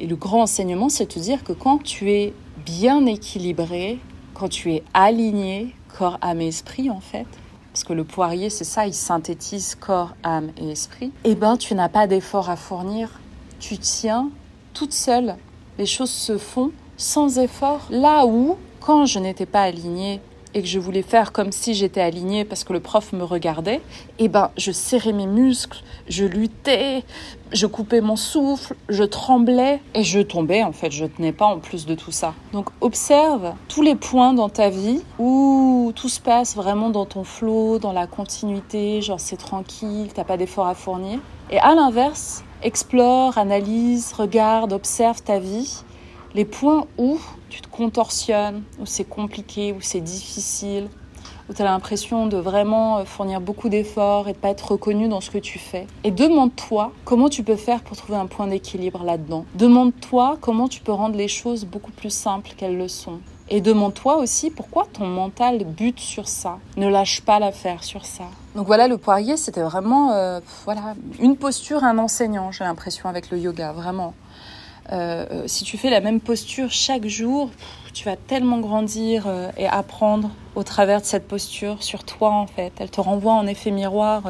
[0.00, 2.34] et le grand enseignement, c'est de te dire que quand tu es
[2.66, 4.00] bien équilibré,
[4.34, 7.26] quand tu es aligné, corps, âme, esprit, en fait,
[7.72, 11.76] parce que le poirier, c'est ça, il synthétise corps, âme et esprit, eh ben, tu
[11.76, 13.20] n'as pas d'effort à fournir.
[13.60, 14.30] Tu tiens
[14.72, 15.36] toute seule.
[15.78, 17.86] Les choses se font sans effort.
[17.90, 20.20] Là où, quand je n'étais pas alignée
[20.54, 23.80] et que je voulais faire comme si j'étais alignée parce que le prof me regardait,
[24.18, 27.04] eh ben, je serrais mes muscles, je luttais,
[27.52, 31.58] je coupais mon souffle, je tremblais et je tombais en fait, je tenais pas en
[31.58, 32.34] plus de tout ça.
[32.52, 37.24] Donc observe tous les points dans ta vie où tout se passe vraiment dans ton
[37.24, 41.18] flot, dans la continuité, genre c'est tranquille, t'as pas d'effort à fournir.
[41.50, 45.82] Et à l'inverse, explore, analyse, regarde, observe ta vie,
[46.34, 47.18] les points où
[47.48, 50.88] tu te contorsionnes, où c'est compliqué, où c'est difficile,
[51.48, 55.08] où tu as l'impression de vraiment euh, fournir beaucoup d'efforts et de pas être reconnu
[55.08, 55.86] dans ce que tu fais.
[56.04, 59.46] Et demande-toi comment tu peux faire pour trouver un point d'équilibre là-dedans.
[59.54, 63.20] Demande-toi comment tu peux rendre les choses beaucoup plus simples qu'elles le sont.
[63.50, 66.58] Et demande-toi aussi pourquoi ton mental bute sur ça.
[66.76, 68.24] Ne lâche pas l'affaire sur ça.
[68.54, 73.30] Donc voilà, le poirier, c'était vraiment euh, voilà, une posture, un enseignant, j'ai l'impression, avec
[73.30, 74.14] le yoga, vraiment.
[74.92, 77.50] Euh, euh, si tu fais la même posture chaque jour,
[77.94, 82.72] tu vas tellement grandir et apprendre au travers de cette posture sur toi en fait.
[82.78, 84.22] Elle te renvoie en effet miroir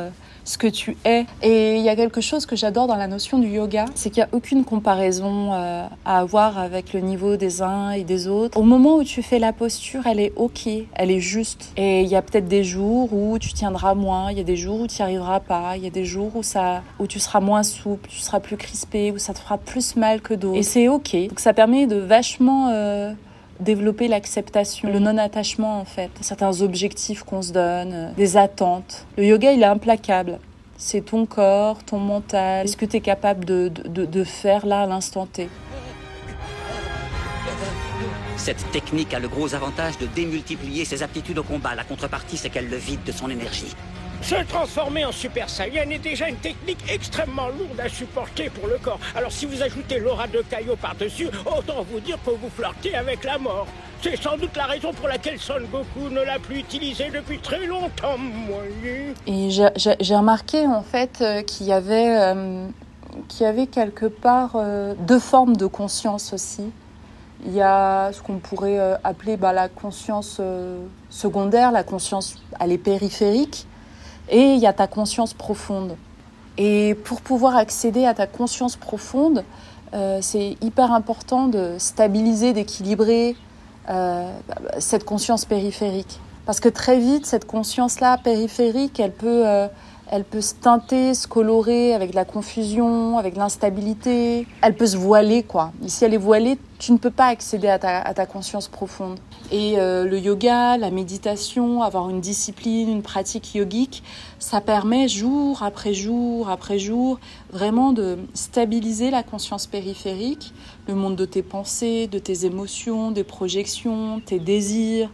[0.49, 1.27] ce que tu es.
[1.43, 4.23] Et il y a quelque chose que j'adore dans la notion du yoga, c'est qu'il
[4.23, 8.59] n'y a aucune comparaison euh, à avoir avec le niveau des uns et des autres.
[8.59, 11.73] Au moment où tu fais la posture, elle est ok, elle est juste.
[11.77, 14.57] Et il y a peut-être des jours où tu tiendras moins, il y a des
[14.57, 17.19] jours où tu n'y arriveras pas, il y a des jours où ça, où tu
[17.19, 20.59] seras moins souple, tu seras plus crispé, où ça te fera plus mal que d'autres.
[20.59, 21.15] Et c'est ok.
[21.29, 23.13] Donc ça permet de vachement euh,
[23.61, 29.07] développer l'acceptation, le non-attachement en fait, certains objectifs qu'on se donne, euh, des attentes.
[29.17, 30.39] Le yoga, il est implacable.
[30.77, 34.65] C'est ton corps, ton mental, est ce que tu es capable de, de, de faire
[34.65, 35.49] là à l'instant T?
[38.37, 41.75] Cette technique a le gros avantage de démultiplier ses aptitudes au combat.
[41.75, 43.75] La contrepartie, c'est qu'elle le vide de son énergie.
[44.23, 48.77] Se transformer en Super Saiyan est déjà une technique extrêmement lourde à supporter pour le
[48.79, 48.99] corps.
[49.17, 53.25] Alors si vous ajoutez l'aura de Kaio par-dessus, autant vous dire que vous flirtez avec
[53.25, 53.67] la mort.
[54.03, 57.67] C'est sans doute la raison pour laquelle Son Goku ne l'a plus utilisé depuis très
[57.67, 58.17] longtemps,
[59.27, 62.67] Et j'ai remarqué en fait euh, qu'il y avait, euh,
[63.29, 66.71] qu'il avait quelque part euh, deux formes de conscience aussi.
[67.47, 70.41] Il y a ce qu'on pourrait appeler bah, la conscience
[71.09, 73.68] secondaire, la conscience elle est périphérique,
[74.31, 75.97] et il y a ta conscience profonde.
[76.57, 79.45] Et pour pouvoir accéder à ta conscience profonde,
[79.95, 83.37] euh, c'est hyper important de stabiliser, d'équilibrer
[83.89, 84.31] euh,
[84.79, 86.21] cette conscience périphérique.
[86.47, 89.69] Parce que très vite, cette conscience-là périphérique, elle peut, euh,
[90.11, 94.47] elle peut se teinter, se colorer avec la confusion, avec l'instabilité.
[94.63, 95.73] Elle peut se voiler, quoi.
[95.85, 98.69] Et si elle est voilée, tu ne peux pas accéder à ta, à ta conscience
[98.69, 99.19] profonde.
[99.51, 104.03] Et euh, le yoga, la méditation, avoir une discipline, une pratique yogique,
[104.39, 107.19] ça permet jour après jour après jour
[107.51, 110.53] vraiment de stabiliser la conscience périphérique,
[110.87, 115.11] le monde de tes pensées, de tes émotions, des projections, tes désirs.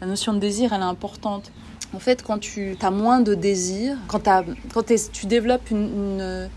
[0.00, 1.52] La notion de désir, elle est importante.
[1.92, 4.22] En fait, quand tu as moins de désir, quand,
[5.12, 6.48] tu développes une,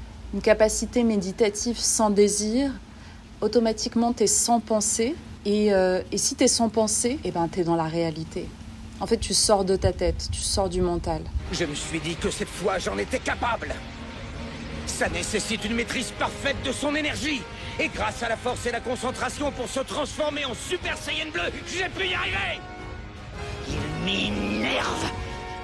[0.44, 2.72] capacité méditative sans désir,
[3.42, 5.16] automatiquement tu es sans pensée.
[5.46, 8.48] Et, euh, si tu es sans pensée, eh ben, tu es dans la réalité.
[9.00, 11.22] En fait, tu sors de ta tête, tu sors du mental.
[11.52, 13.74] Je me suis dit que cette fois, j'en étais capable.
[14.86, 17.42] Ça nécessite une maîtrise parfaite de son énergie.
[17.80, 21.52] Et grâce à la force et la concentration pour se transformer en Super Saiyan bleu,
[21.68, 22.62] j'ai pu y arriver
[23.68, 25.23] Il m'énerve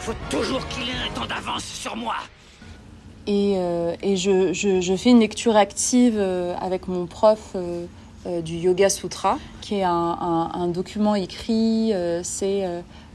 [0.09, 2.15] faut toujours qu'il ait un temps d'avance sur moi.
[3.27, 7.85] Et, euh, et je, je, fais une lecture active euh, avec mon prof euh,
[8.41, 11.93] du Yoga Sutra, qui est un, un document écrit,
[12.23, 12.65] c'est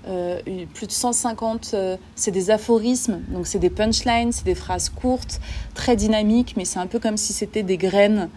[0.05, 1.75] plus de 150,
[2.15, 5.41] c'est des aphorismes, donc c'est des punchlines, c'est des phrases courtes,
[5.75, 8.29] très dynamiques, mais c'est un peu comme si c'était des graines,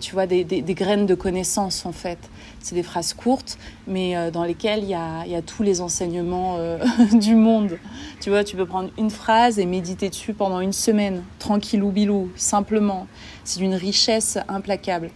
[0.00, 2.18] tu vois, des, des, graines de connaissances en fait.
[2.60, 5.80] C'est des phrases courtes, mais euh, dans lesquelles il y a, y a, tous les
[5.80, 6.78] enseignements euh,
[7.12, 7.78] du monde.
[8.20, 12.30] Tu vois, tu peux prendre une phrase et méditer dessus pendant une semaine, tranquillou bilou,
[12.36, 13.06] simplement.
[13.44, 15.10] C'est d'une richesse implacable.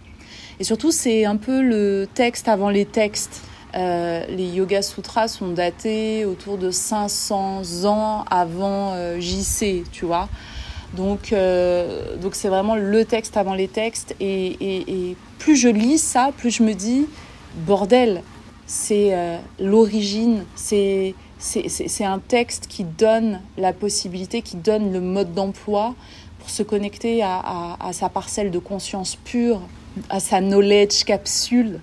[0.59, 3.41] Et surtout, c'est un peu le texte avant les textes.
[3.75, 10.27] Euh, les Yoga Sutras sont datés autour de 500 ans avant euh, JC, tu vois.
[10.95, 14.15] Donc, euh, donc c'est vraiment le texte avant les textes.
[14.19, 17.05] Et, plus je lis ça, plus je me dis,
[17.65, 18.23] bordel,
[18.65, 21.15] c'est euh, l'origine, c'est
[22.01, 25.95] un texte qui donne la possibilité, qui donne le mode d'emploi
[26.39, 29.61] pour se connecter à, sa parcelle de conscience pure,
[30.09, 31.79] à sa knowledge capsule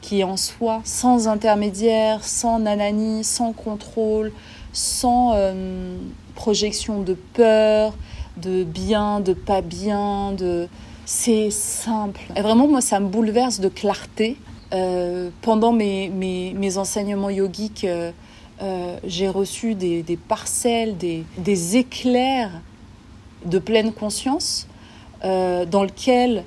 [0.00, 4.32] qui est en soi, sans intermédiaire, sans nanani, sans contrôle,
[4.72, 5.98] sans euh,
[6.34, 7.92] projection de peur,
[8.40, 10.68] de bien, de pas bien, de
[11.04, 12.20] c'est simple.
[12.36, 14.36] Et vraiment, moi, ça me bouleverse de clarté.
[14.72, 18.12] Euh, pendant mes, mes, mes, enseignements yogiques, euh,
[18.62, 22.52] euh, j'ai reçu des, des parcelles, des, des, éclairs
[23.44, 24.68] de pleine conscience
[25.22, 26.44] dans lequel,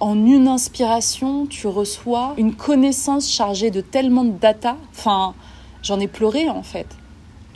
[0.00, 4.76] en une inspiration, tu reçois une connaissance chargée de tellement de data.
[4.92, 5.34] Enfin,
[5.82, 6.86] j'en ai pleuré en fait.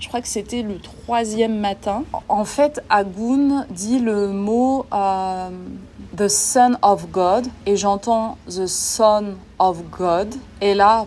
[0.00, 2.04] Je crois que c'était le troisième matin.
[2.28, 5.50] En fait, Agun dit le mot euh,
[6.16, 10.32] The Son of God et j'entends The Son of God.
[10.60, 11.06] Et là,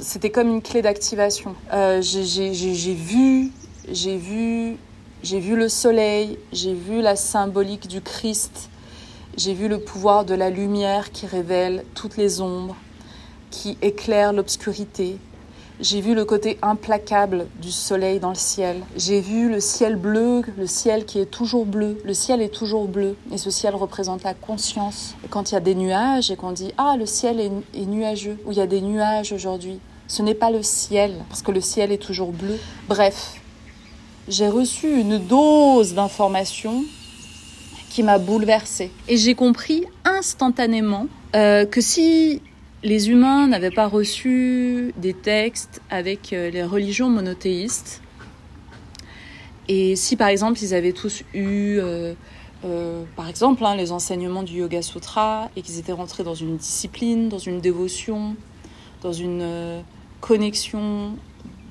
[0.00, 1.54] c'était comme une clé d'activation.
[1.72, 3.52] Euh, j'ai vu,
[3.88, 4.76] j'ai vu,
[5.22, 8.70] j'ai vu le soleil, j'ai vu la symbolique du Christ,
[9.36, 12.74] j'ai vu le pouvoir de la lumière qui révèle toutes les ombres,
[13.52, 15.18] qui éclaire l'obscurité,
[15.78, 18.82] j'ai vu le côté implacable du soleil dans le ciel.
[18.96, 21.98] J'ai vu le ciel bleu, le ciel qui est toujours bleu.
[22.04, 23.14] Le ciel est toujours bleu.
[23.30, 25.14] Et ce ciel représente la conscience.
[25.24, 28.38] Et quand il y a des nuages et qu'on dit Ah, le ciel est, nuageux,
[28.46, 31.60] ou il y a des nuages aujourd'hui, ce n'est pas le ciel, parce que le
[31.60, 32.58] ciel est toujours bleu.
[32.88, 33.34] Bref,
[34.28, 36.84] j'ai reçu une dose d'informations
[37.90, 38.90] qui m'a bouleversée.
[39.08, 42.40] Et j'ai compris instantanément euh, que si
[42.86, 48.00] les humains n'avaient pas reçu des textes avec euh, les religions monothéistes.
[49.66, 52.14] Et si par exemple ils avaient tous eu, euh,
[52.64, 56.56] euh, par exemple, hein, les enseignements du Yoga Sutra et qu'ils étaient rentrés dans une
[56.56, 58.36] discipline, dans une dévotion,
[59.02, 59.82] dans une
[60.20, 61.16] connexion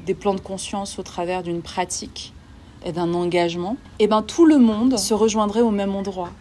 [0.06, 2.34] des plans de conscience au travers d'une pratique
[2.84, 6.32] et d'un engagement, et eh ben tout le monde se rejoindrait au même endroit.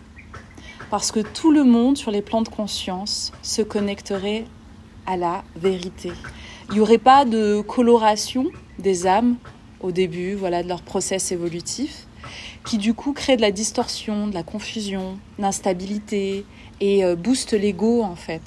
[0.90, 4.44] Parce que tout le monde sur les plans de conscience se connecterait
[5.06, 6.12] à la vérité.
[6.68, 8.46] Il n'y aurait pas de coloration
[8.78, 9.36] des âmes
[9.80, 12.06] au début, voilà, de leur process évolutif,
[12.64, 16.44] qui du coup crée de la distorsion, de la confusion, l'instabilité
[16.80, 18.42] et euh, booste l'ego en fait.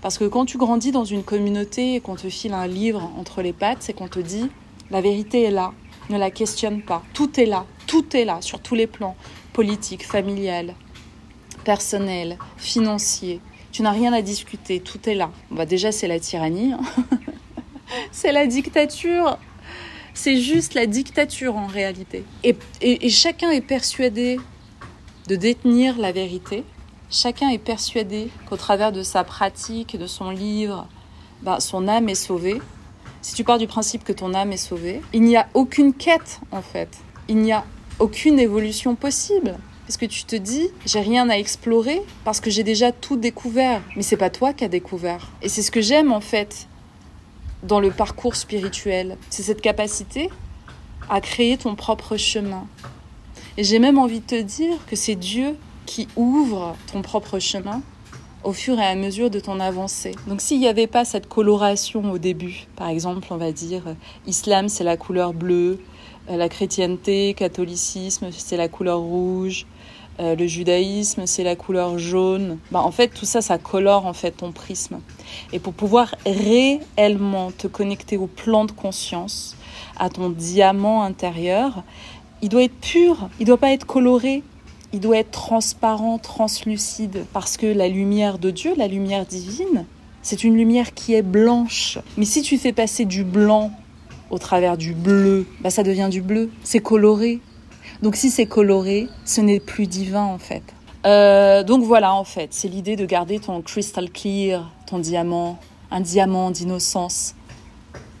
[0.00, 3.42] Parce que quand tu grandis dans une communauté et qu'on te file un livre entre
[3.42, 4.48] les pattes, c'est qu'on te dit
[4.90, 5.72] la vérité est là,
[6.10, 7.02] ne la questionne pas.
[7.12, 9.16] Tout est là, tout est là sur tous les plans,
[9.52, 10.74] politique, familial,
[11.64, 13.40] personnel, financier,
[13.76, 15.30] tu n'as rien à discuter, tout est là.
[15.50, 16.72] Bah déjà, c'est la tyrannie.
[16.72, 16.80] Hein.
[18.10, 19.36] c'est la dictature.
[20.14, 22.24] C'est juste la dictature en réalité.
[22.42, 22.56] Et,
[23.10, 24.40] chacun est persuadé
[25.28, 26.64] de détenir la vérité.
[27.10, 30.88] Chacun est persuadé qu'au travers de sa pratique, de son livre,
[31.42, 32.62] bah, son âme est sauvée.
[33.20, 36.40] Si tu pars du principe que ton âme est sauvée, il n'y a aucune quête
[36.50, 36.96] en fait.
[37.28, 37.62] Il n'y a
[37.98, 39.58] aucune évolution possible.
[39.86, 43.82] Parce que tu te dis, j'ai rien à explorer parce que j'ai déjà tout découvert.
[43.96, 45.28] Mais c'est pas toi qui as découvert.
[45.42, 46.66] Et c'est ce que j'aime en fait
[47.62, 49.16] dans le parcours spirituel.
[49.30, 50.28] C'est cette capacité
[51.08, 52.66] à créer ton propre chemin.
[53.56, 57.80] Et j'ai même envie de te dire que c'est Dieu qui ouvre ton propre chemin
[58.44, 60.14] au fur et à mesure de ton avancée.
[60.28, 63.82] Donc s'il n'y avait pas cette coloration au début, par exemple, on va dire,
[64.26, 65.80] islam c'est la couleur bleue,
[66.28, 69.66] la chrétienté, catholicisme c'est la couleur rouge,
[70.18, 72.58] euh, le judaïsme, c'est la couleur jaune.
[72.70, 75.00] Bah, en fait, tout ça, ça colore en fait ton prisme.
[75.52, 79.56] Et pour pouvoir réellement te connecter au plan de conscience,
[79.98, 81.82] à ton diamant intérieur,
[82.42, 84.42] il doit être pur, il doit pas être coloré,
[84.92, 89.84] il doit être transparent, translucide, parce que la lumière de Dieu, la lumière divine,
[90.22, 91.98] c'est une lumière qui est blanche.
[92.16, 93.70] Mais si tu fais passer du blanc
[94.30, 97.40] au travers du bleu, bah ça devient du bleu, c'est coloré,
[98.02, 100.62] donc si c'est coloré, ce n'est plus divin en fait.
[101.06, 105.58] Euh, donc voilà en fait, c'est l'idée de garder ton crystal clear, ton diamant,
[105.90, 107.34] un diamant d'innocence.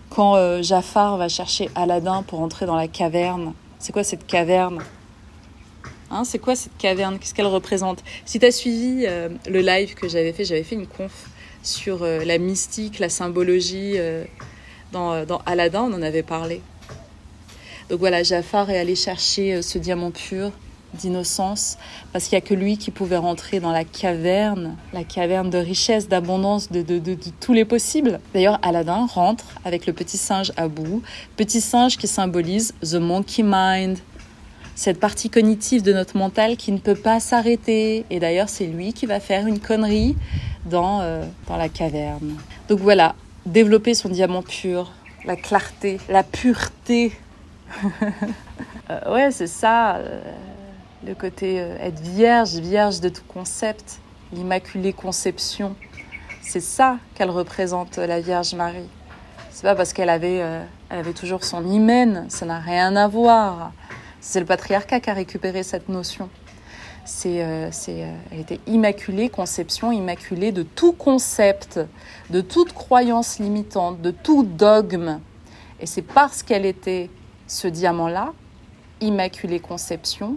[0.08, 4.78] Quand euh, Jafar va chercher Aladdin pour entrer dans la caverne, c'est quoi cette caverne?
[6.10, 7.18] Hein, C'est quoi cette caverne?
[7.18, 8.04] Qu'est-ce qu'elle représente?
[8.24, 11.28] Si tu as suivi euh, le live que j'avais fait, j'avais fait une conf
[11.64, 13.96] sur la mystique, la symbologie
[14.92, 16.60] dans, dans Aladdin, on en avait parlé.
[17.90, 20.52] Donc voilà, Jafar est allé chercher ce diamant pur
[20.94, 21.78] d'innocence,
[22.12, 25.58] parce qu'il n'y a que lui qui pouvait rentrer dans la caverne, la caverne de
[25.58, 26.84] richesse, d'abondance, de,
[27.40, 28.20] tous les possibles.
[28.34, 31.02] D'ailleurs, Aladdin rentre avec le petit singe à bout,
[31.36, 33.98] petit singe qui symbolise the monkey mind,
[34.74, 38.04] cette partie cognitive de notre mental qui ne peut pas s'arrêter.
[38.10, 40.16] Et d'ailleurs, c'est lui qui va faire une connerie
[40.66, 42.36] dans, euh, dans la caverne.
[42.68, 43.14] Donc voilà,
[43.46, 44.92] développer son diamant pur,
[45.24, 47.12] la clarté, la pureté
[48.90, 50.20] euh, ouais, c'est ça, euh,
[51.06, 53.98] le côté euh, être vierge, vierge de tout concept,
[54.32, 55.76] l'immaculée conception.
[56.42, 58.88] C'est ça qu'elle représente, la Vierge Marie.
[59.50, 63.08] C'est pas parce qu'elle avait, euh, elle avait toujours son hymen, ça n'a rien à
[63.08, 63.72] voir.
[64.20, 66.28] C'est le patriarcat qui a récupéré cette notion.
[67.04, 67.70] C'est, euh,
[68.30, 71.80] elle était immaculée, conception immaculée de tout concept,
[72.30, 75.20] de toute croyance limitante, de tout dogme.
[75.80, 77.10] Et c'est parce qu'elle était
[77.46, 78.32] ce diamant-là,
[79.00, 80.36] immaculée conception,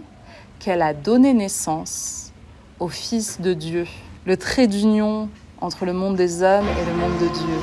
[0.58, 2.32] qu'elle a donné naissance
[2.78, 3.86] au Fils de Dieu,
[4.26, 5.28] le trait d'union
[5.60, 7.60] entre le monde des hommes et le monde de Dieu.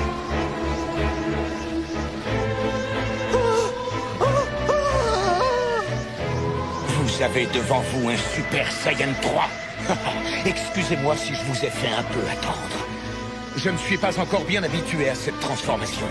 [6.88, 9.48] Vous avez devant vous un Super Saiyan 3.
[10.46, 12.86] Excusez-moi si je vous ai fait un peu attendre.
[13.56, 16.06] Je ne suis pas encore bien habitué à cette transformation.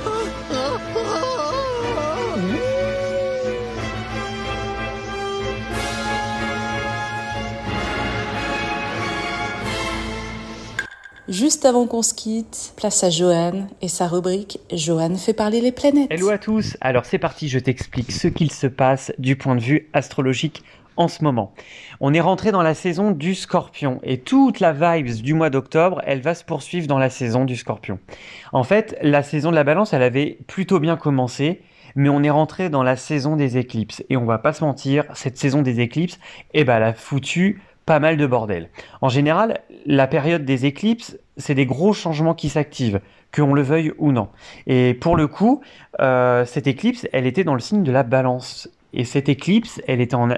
[11.29, 15.73] Juste avant qu'on se quitte, place à Johan et sa rubrique Johan fait parler les
[15.73, 16.07] planètes.
[16.09, 19.61] Hello à tous, alors c'est parti, je t'explique ce qu'il se passe du point de
[19.61, 20.63] vue astrologique
[20.97, 21.53] en ce moment.
[21.99, 26.01] On est rentré dans la saison du scorpion et toute la vibes du mois d'octobre,
[26.07, 27.99] elle va se poursuivre dans la saison du scorpion.
[28.53, 31.61] En fait, la saison de la balance, elle avait plutôt bien commencé,
[31.97, 35.05] mais on est rentré dans la saison des éclipses et on va pas se mentir,
[35.15, 36.21] cette saison des éclipses,
[36.55, 38.69] eh ben, elle a foutu pas mal de bordel.
[39.01, 43.01] En général, la période des éclipses, c'est des gros changements qui s'activent,
[43.35, 44.29] qu'on le veuille ou non.
[44.67, 45.63] Et pour le coup,
[46.01, 48.69] euh, cette éclipse, elle était dans le signe de la balance.
[48.93, 50.29] Et cette éclipse, elle était en,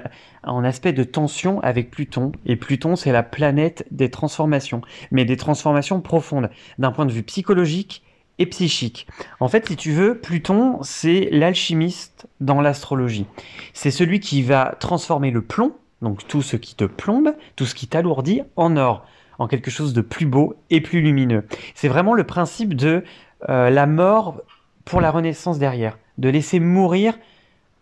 [0.43, 2.31] en aspect de tension avec Pluton.
[2.45, 4.81] Et Pluton, c'est la planète des transformations,
[5.11, 8.03] mais des transformations profondes, d'un point de vue psychologique
[8.37, 9.07] et psychique.
[9.39, 13.25] En fait, si tu veux, Pluton, c'est l'alchimiste dans l'astrologie.
[13.73, 17.75] C'est celui qui va transformer le plomb, donc tout ce qui te plombe, tout ce
[17.75, 19.05] qui t'alourdit, en or,
[19.37, 21.45] en quelque chose de plus beau et plus lumineux.
[21.75, 23.03] C'est vraiment le principe de
[23.49, 24.41] euh, la mort
[24.85, 27.17] pour la renaissance derrière, de laisser mourir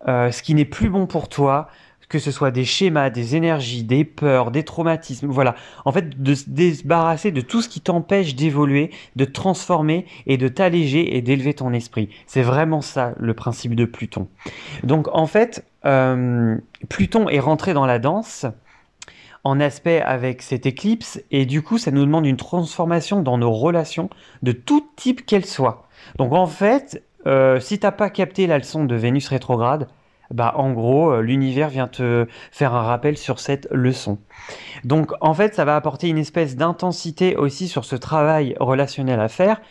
[0.07, 1.69] euh, ce qui n'est plus bon pour toi,
[2.09, 5.55] que ce soit des schémas, des énergies, des peurs, des traumatismes, voilà.
[5.83, 10.47] En fait, de se débarrasser de tout ce qui t'empêche d'évoluer, de transformer et de
[10.47, 12.09] t'alléger et d'élever ton esprit.
[12.25, 14.27] C'est vraiment ça le principe de Pluton.
[14.83, 15.65] Donc en fait,
[16.89, 18.45] Pluton est rentré dans la danse
[19.43, 23.51] en aspect avec cette éclipse et du coup ça nous demande une transformation dans nos
[23.51, 24.09] relations
[24.43, 25.87] de tout type qu'elles soient.
[26.17, 29.87] Donc en fait, euh, si t'as pas capté la leçon de Vénus rétrograde,
[30.31, 34.17] bah en gros euh, l'univers vient te faire un rappel sur cette leçon.
[34.83, 39.27] Donc en fait ça va apporter une espèce d'intensité aussi sur ce travail relationnel à
[39.27, 39.61] faire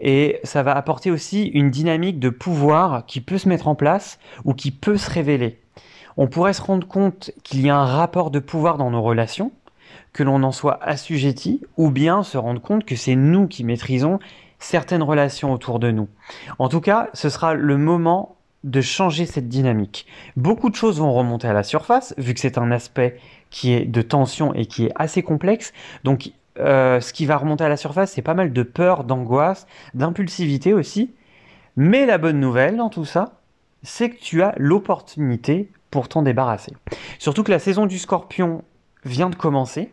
[0.00, 4.18] et ça va apporter aussi une dynamique de pouvoir qui peut se mettre en place
[4.44, 5.60] ou qui peut se révéler.
[6.16, 9.52] On pourrait se rendre compte qu'il y a un rapport de pouvoir dans nos relations,
[10.14, 14.18] que l'on en soit assujetti, ou bien se rendre compte que c'est nous qui maîtrisons
[14.58, 16.08] certaines relations autour de nous.
[16.58, 20.06] En tout cas, ce sera le moment de changer cette dynamique.
[20.36, 23.18] Beaucoup de choses vont remonter à la surface, vu que c'est un aspect
[23.50, 25.72] qui est de tension et qui est assez complexe.
[26.04, 29.66] Donc, euh, ce qui va remonter à la surface, c'est pas mal de peur, d'angoisse,
[29.94, 31.12] d'impulsivité aussi.
[31.76, 33.40] Mais la bonne nouvelle dans tout ça,
[33.82, 36.72] c'est que tu as l'opportunité pour t'en débarrasser.
[37.18, 38.64] Surtout que la saison du scorpion
[39.04, 39.92] vient de commencer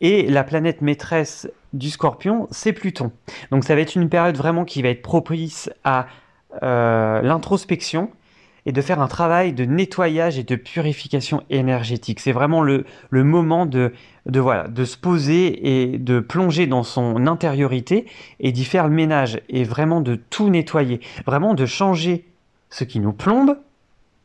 [0.00, 3.12] et la planète maîtresse du scorpion, c'est Pluton.
[3.50, 6.06] Donc ça va être une période vraiment qui va être propice à
[6.60, 8.10] l'introspection
[8.64, 12.20] et de faire un travail de nettoyage et de purification énergétique.
[12.20, 13.92] C'est vraiment le, le moment de,
[14.26, 18.06] de, voilà, de se poser et de plonger dans son intériorité
[18.38, 22.24] et d'y faire le ménage et vraiment de tout nettoyer, vraiment de changer
[22.70, 23.58] ce qui nous plombe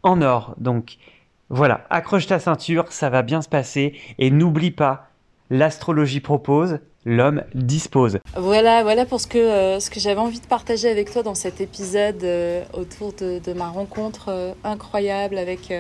[0.04, 0.54] en or.
[0.60, 0.98] Donc
[1.50, 5.10] voilà, accroche ta ceinture, ça va bien se passer et n'oublie pas,
[5.50, 8.20] l'astrologie propose, l'homme dispose.
[8.36, 11.36] Voilà, voilà pour ce que, euh, ce que j'avais envie de partager avec toi dans
[11.36, 15.74] cet épisode euh, autour de, ma rencontre euh, incroyable avec,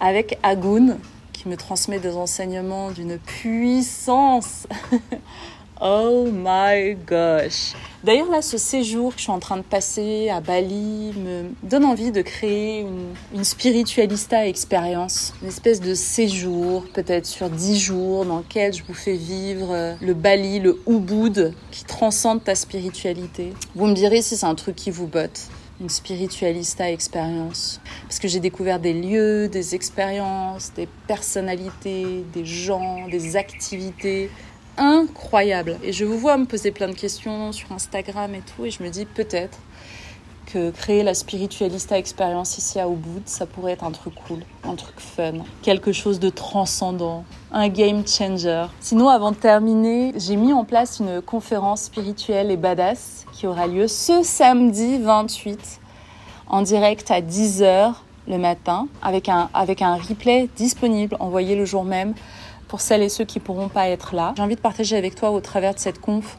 [0.00, 0.98] avec Agoun,
[1.32, 4.66] qui me transmet des enseignements d'une puissance.
[5.80, 7.74] oh my gosh.
[8.04, 11.84] D'ailleurs, là, ce séjour que je suis en train de passer à Bali me donne
[11.84, 12.86] envie de créer
[13.34, 15.34] une, spiritualista expérience.
[15.42, 20.14] Une espèce de séjour, peut-être sur dix jours, dans lequel je vous fais vivre le
[20.14, 23.52] Bali, le Ubud, qui transcende ta spiritualité.
[23.74, 25.48] Vous me direz si c'est un truc qui vous botte
[25.80, 27.80] une spiritualista expérience.
[28.02, 34.30] Parce que j'ai découvert des lieux, des expériences, des personnalités, des gens, des activités
[34.78, 35.78] incroyables.
[35.82, 38.82] Et je vous vois me poser plein de questions sur Instagram et tout, et je
[38.82, 39.58] me dis peut-être
[40.46, 44.76] que créer la spiritualista expérience ici à Ubud, ça pourrait être un truc cool, un
[44.76, 48.64] truc fun, quelque chose de transcendant, un game changer.
[48.80, 53.66] Sinon, avant de terminer, j'ai mis en place une conférence spirituelle et badass qui aura
[53.66, 55.80] lieu ce samedi 28
[56.48, 57.92] en direct à 10h
[58.26, 62.14] le matin avec un, avec un replay disponible envoyé le jour même
[62.68, 64.34] pour celles et ceux qui pourront pas être là.
[64.36, 66.38] J'ai envie de partager avec toi au travers de cette conf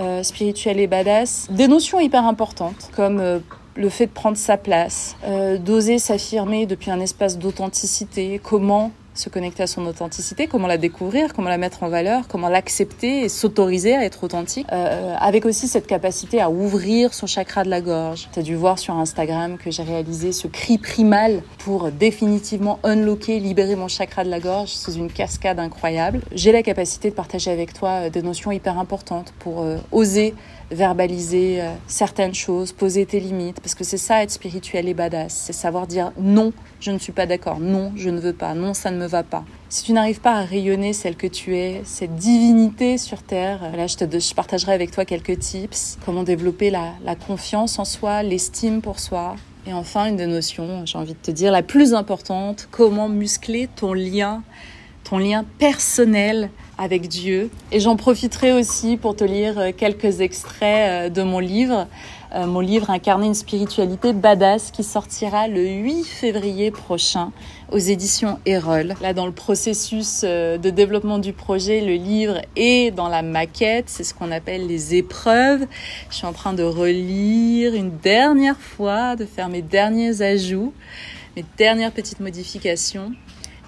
[0.00, 3.38] euh, spirituelle et badass des notions hyper importantes comme euh,
[3.74, 9.28] le fait de prendre sa place, euh, d'oser s'affirmer depuis un espace d'authenticité, comment se
[9.28, 13.28] connecter à son authenticité, comment la découvrir, comment la mettre en valeur, comment l'accepter et
[13.28, 17.80] s'autoriser à être authentique, euh, avec aussi cette capacité à ouvrir son chakra de la
[17.80, 18.28] gorge.
[18.32, 23.40] Tu as dû voir sur Instagram que j'ai réalisé ce cri primal pour définitivement unlocker,
[23.40, 26.20] libérer mon chakra de la gorge sous une cascade incroyable.
[26.32, 30.34] J'ai la capacité de partager avec toi euh, des notions hyper importantes pour euh, oser
[30.70, 35.32] verbaliser euh, certaines choses, poser tes limites, parce que c'est ça être spirituel et badass,
[35.46, 38.74] c'est savoir dire non, je ne suis pas d'accord, non, je ne veux pas, non,
[38.74, 39.44] ça ne me va pas.
[39.68, 43.86] Si tu n'arrives pas à rayonner celle que tu es, cette divinité sur Terre, là
[43.86, 48.22] je, te, je partagerai avec toi quelques tips, comment développer la, la confiance en soi,
[48.22, 51.92] l'estime pour soi, et enfin, une des notions, j'ai envie de te dire, la plus
[51.92, 54.42] importante, comment muscler ton lien,
[55.04, 57.50] ton lien personnel avec Dieu.
[57.72, 61.88] Et j'en profiterai aussi pour te lire euh, quelques extraits euh, de mon livre,
[62.34, 67.32] euh, mon livre Incarner une spiritualité badass qui sortira le 8 février prochain
[67.72, 68.94] aux éditions Erol.
[69.02, 74.04] Là, dans le processus de développement du projet, le livre est dans la maquette, c'est
[74.04, 75.66] ce qu'on appelle les épreuves.
[76.08, 80.72] Je suis en train de relire une dernière fois, de faire mes derniers ajouts,
[81.36, 83.12] mes dernières petites modifications.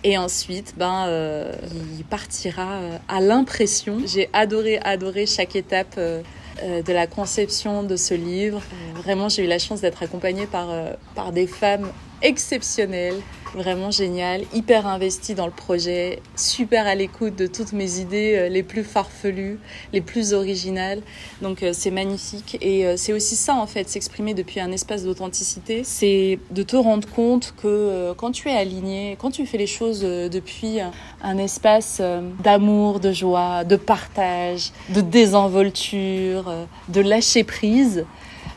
[0.02, 1.52] Et ensuite, ben, euh,
[1.98, 3.98] il partira euh, à l'impression.
[4.06, 6.22] J'ai adoré, adoré chaque étape euh,
[6.62, 8.62] de la conception de ce livre.
[8.94, 10.68] Vraiment, j'ai eu la chance d'être accompagnée par,
[11.14, 11.90] par des femmes
[12.22, 13.20] exceptionnelles
[13.54, 18.48] vraiment génial, hyper investi dans le projet, super à l'écoute de toutes mes idées euh,
[18.48, 19.58] les plus farfelues,
[19.92, 21.02] les plus originales.
[21.42, 25.04] Donc euh, c'est magnifique et euh, c'est aussi ça en fait, s'exprimer depuis un espace
[25.04, 29.66] d'authenticité, c'est de te rendre compte que quand tu es aligné, quand tu fais les
[29.66, 30.78] choses depuis
[31.22, 32.00] un espace
[32.42, 36.52] d'amour, de joie, de partage, de désenvolture,
[36.88, 38.04] de lâcher prise,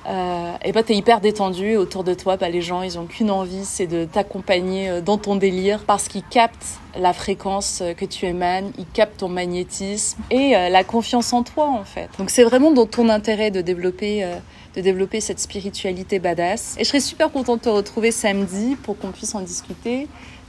[0.06, 2.36] euh, et bah t'es hyper détendu autour de toi.
[2.36, 6.08] Bah, les gens ils ont qu'une envie c'est de t'accompagner euh, dans ton délire parce
[6.08, 8.72] qu'ils captent la fréquence euh, que tu émanes.
[8.78, 12.10] Ils captent ton magnétisme et euh, la confiance en toi en fait.
[12.18, 14.26] Donc c'est vraiment dans ton intérêt de développer
[14.76, 16.76] de développer cette spiritualité badass.
[16.78, 20.08] Et je serais super contente de te retrouver samedi pour qu'on puisse en discuter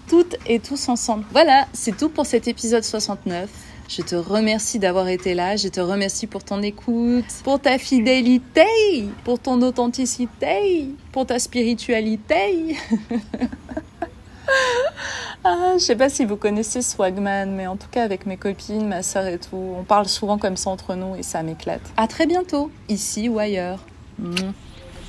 [0.08, 1.24] toutes et tous ensemble.
[1.30, 3.48] Voilà c'est tout pour cet épisode 69
[3.88, 9.08] je te remercie d'avoir été là, je te remercie pour ton écoute, pour ta fidélité,
[9.24, 12.76] pour ton authenticité, pour ta spiritualité.
[15.44, 18.88] ah, je sais pas si vous connaissez Swagman, mais en tout cas avec mes copines,
[18.88, 21.82] ma sœur et tout, on parle souvent comme ça entre nous et ça m'éclate.
[21.96, 23.80] À très bientôt, ici ou ailleurs.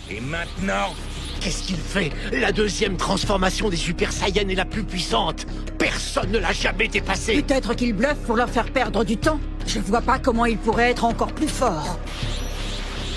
[0.09, 0.93] Et maintenant,
[1.41, 5.45] Qu'est-ce qu'il fait La deuxième transformation des Super Saiyans est la plus puissante
[5.77, 9.39] Personne ne l'a jamais dépassée Peut-être qu'il bluffe pour leur faire perdre du temps.
[9.67, 11.99] Je vois pas comment il pourrait être encore plus fort.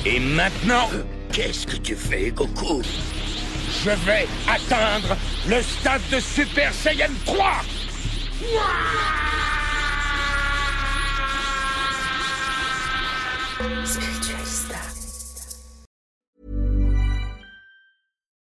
[0.05, 0.91] Et maintenant,
[1.33, 2.83] qu'est-ce que tu fais, Goku
[3.85, 5.17] Je vais atteindre
[5.49, 7.63] le stade de Super Saiyan 3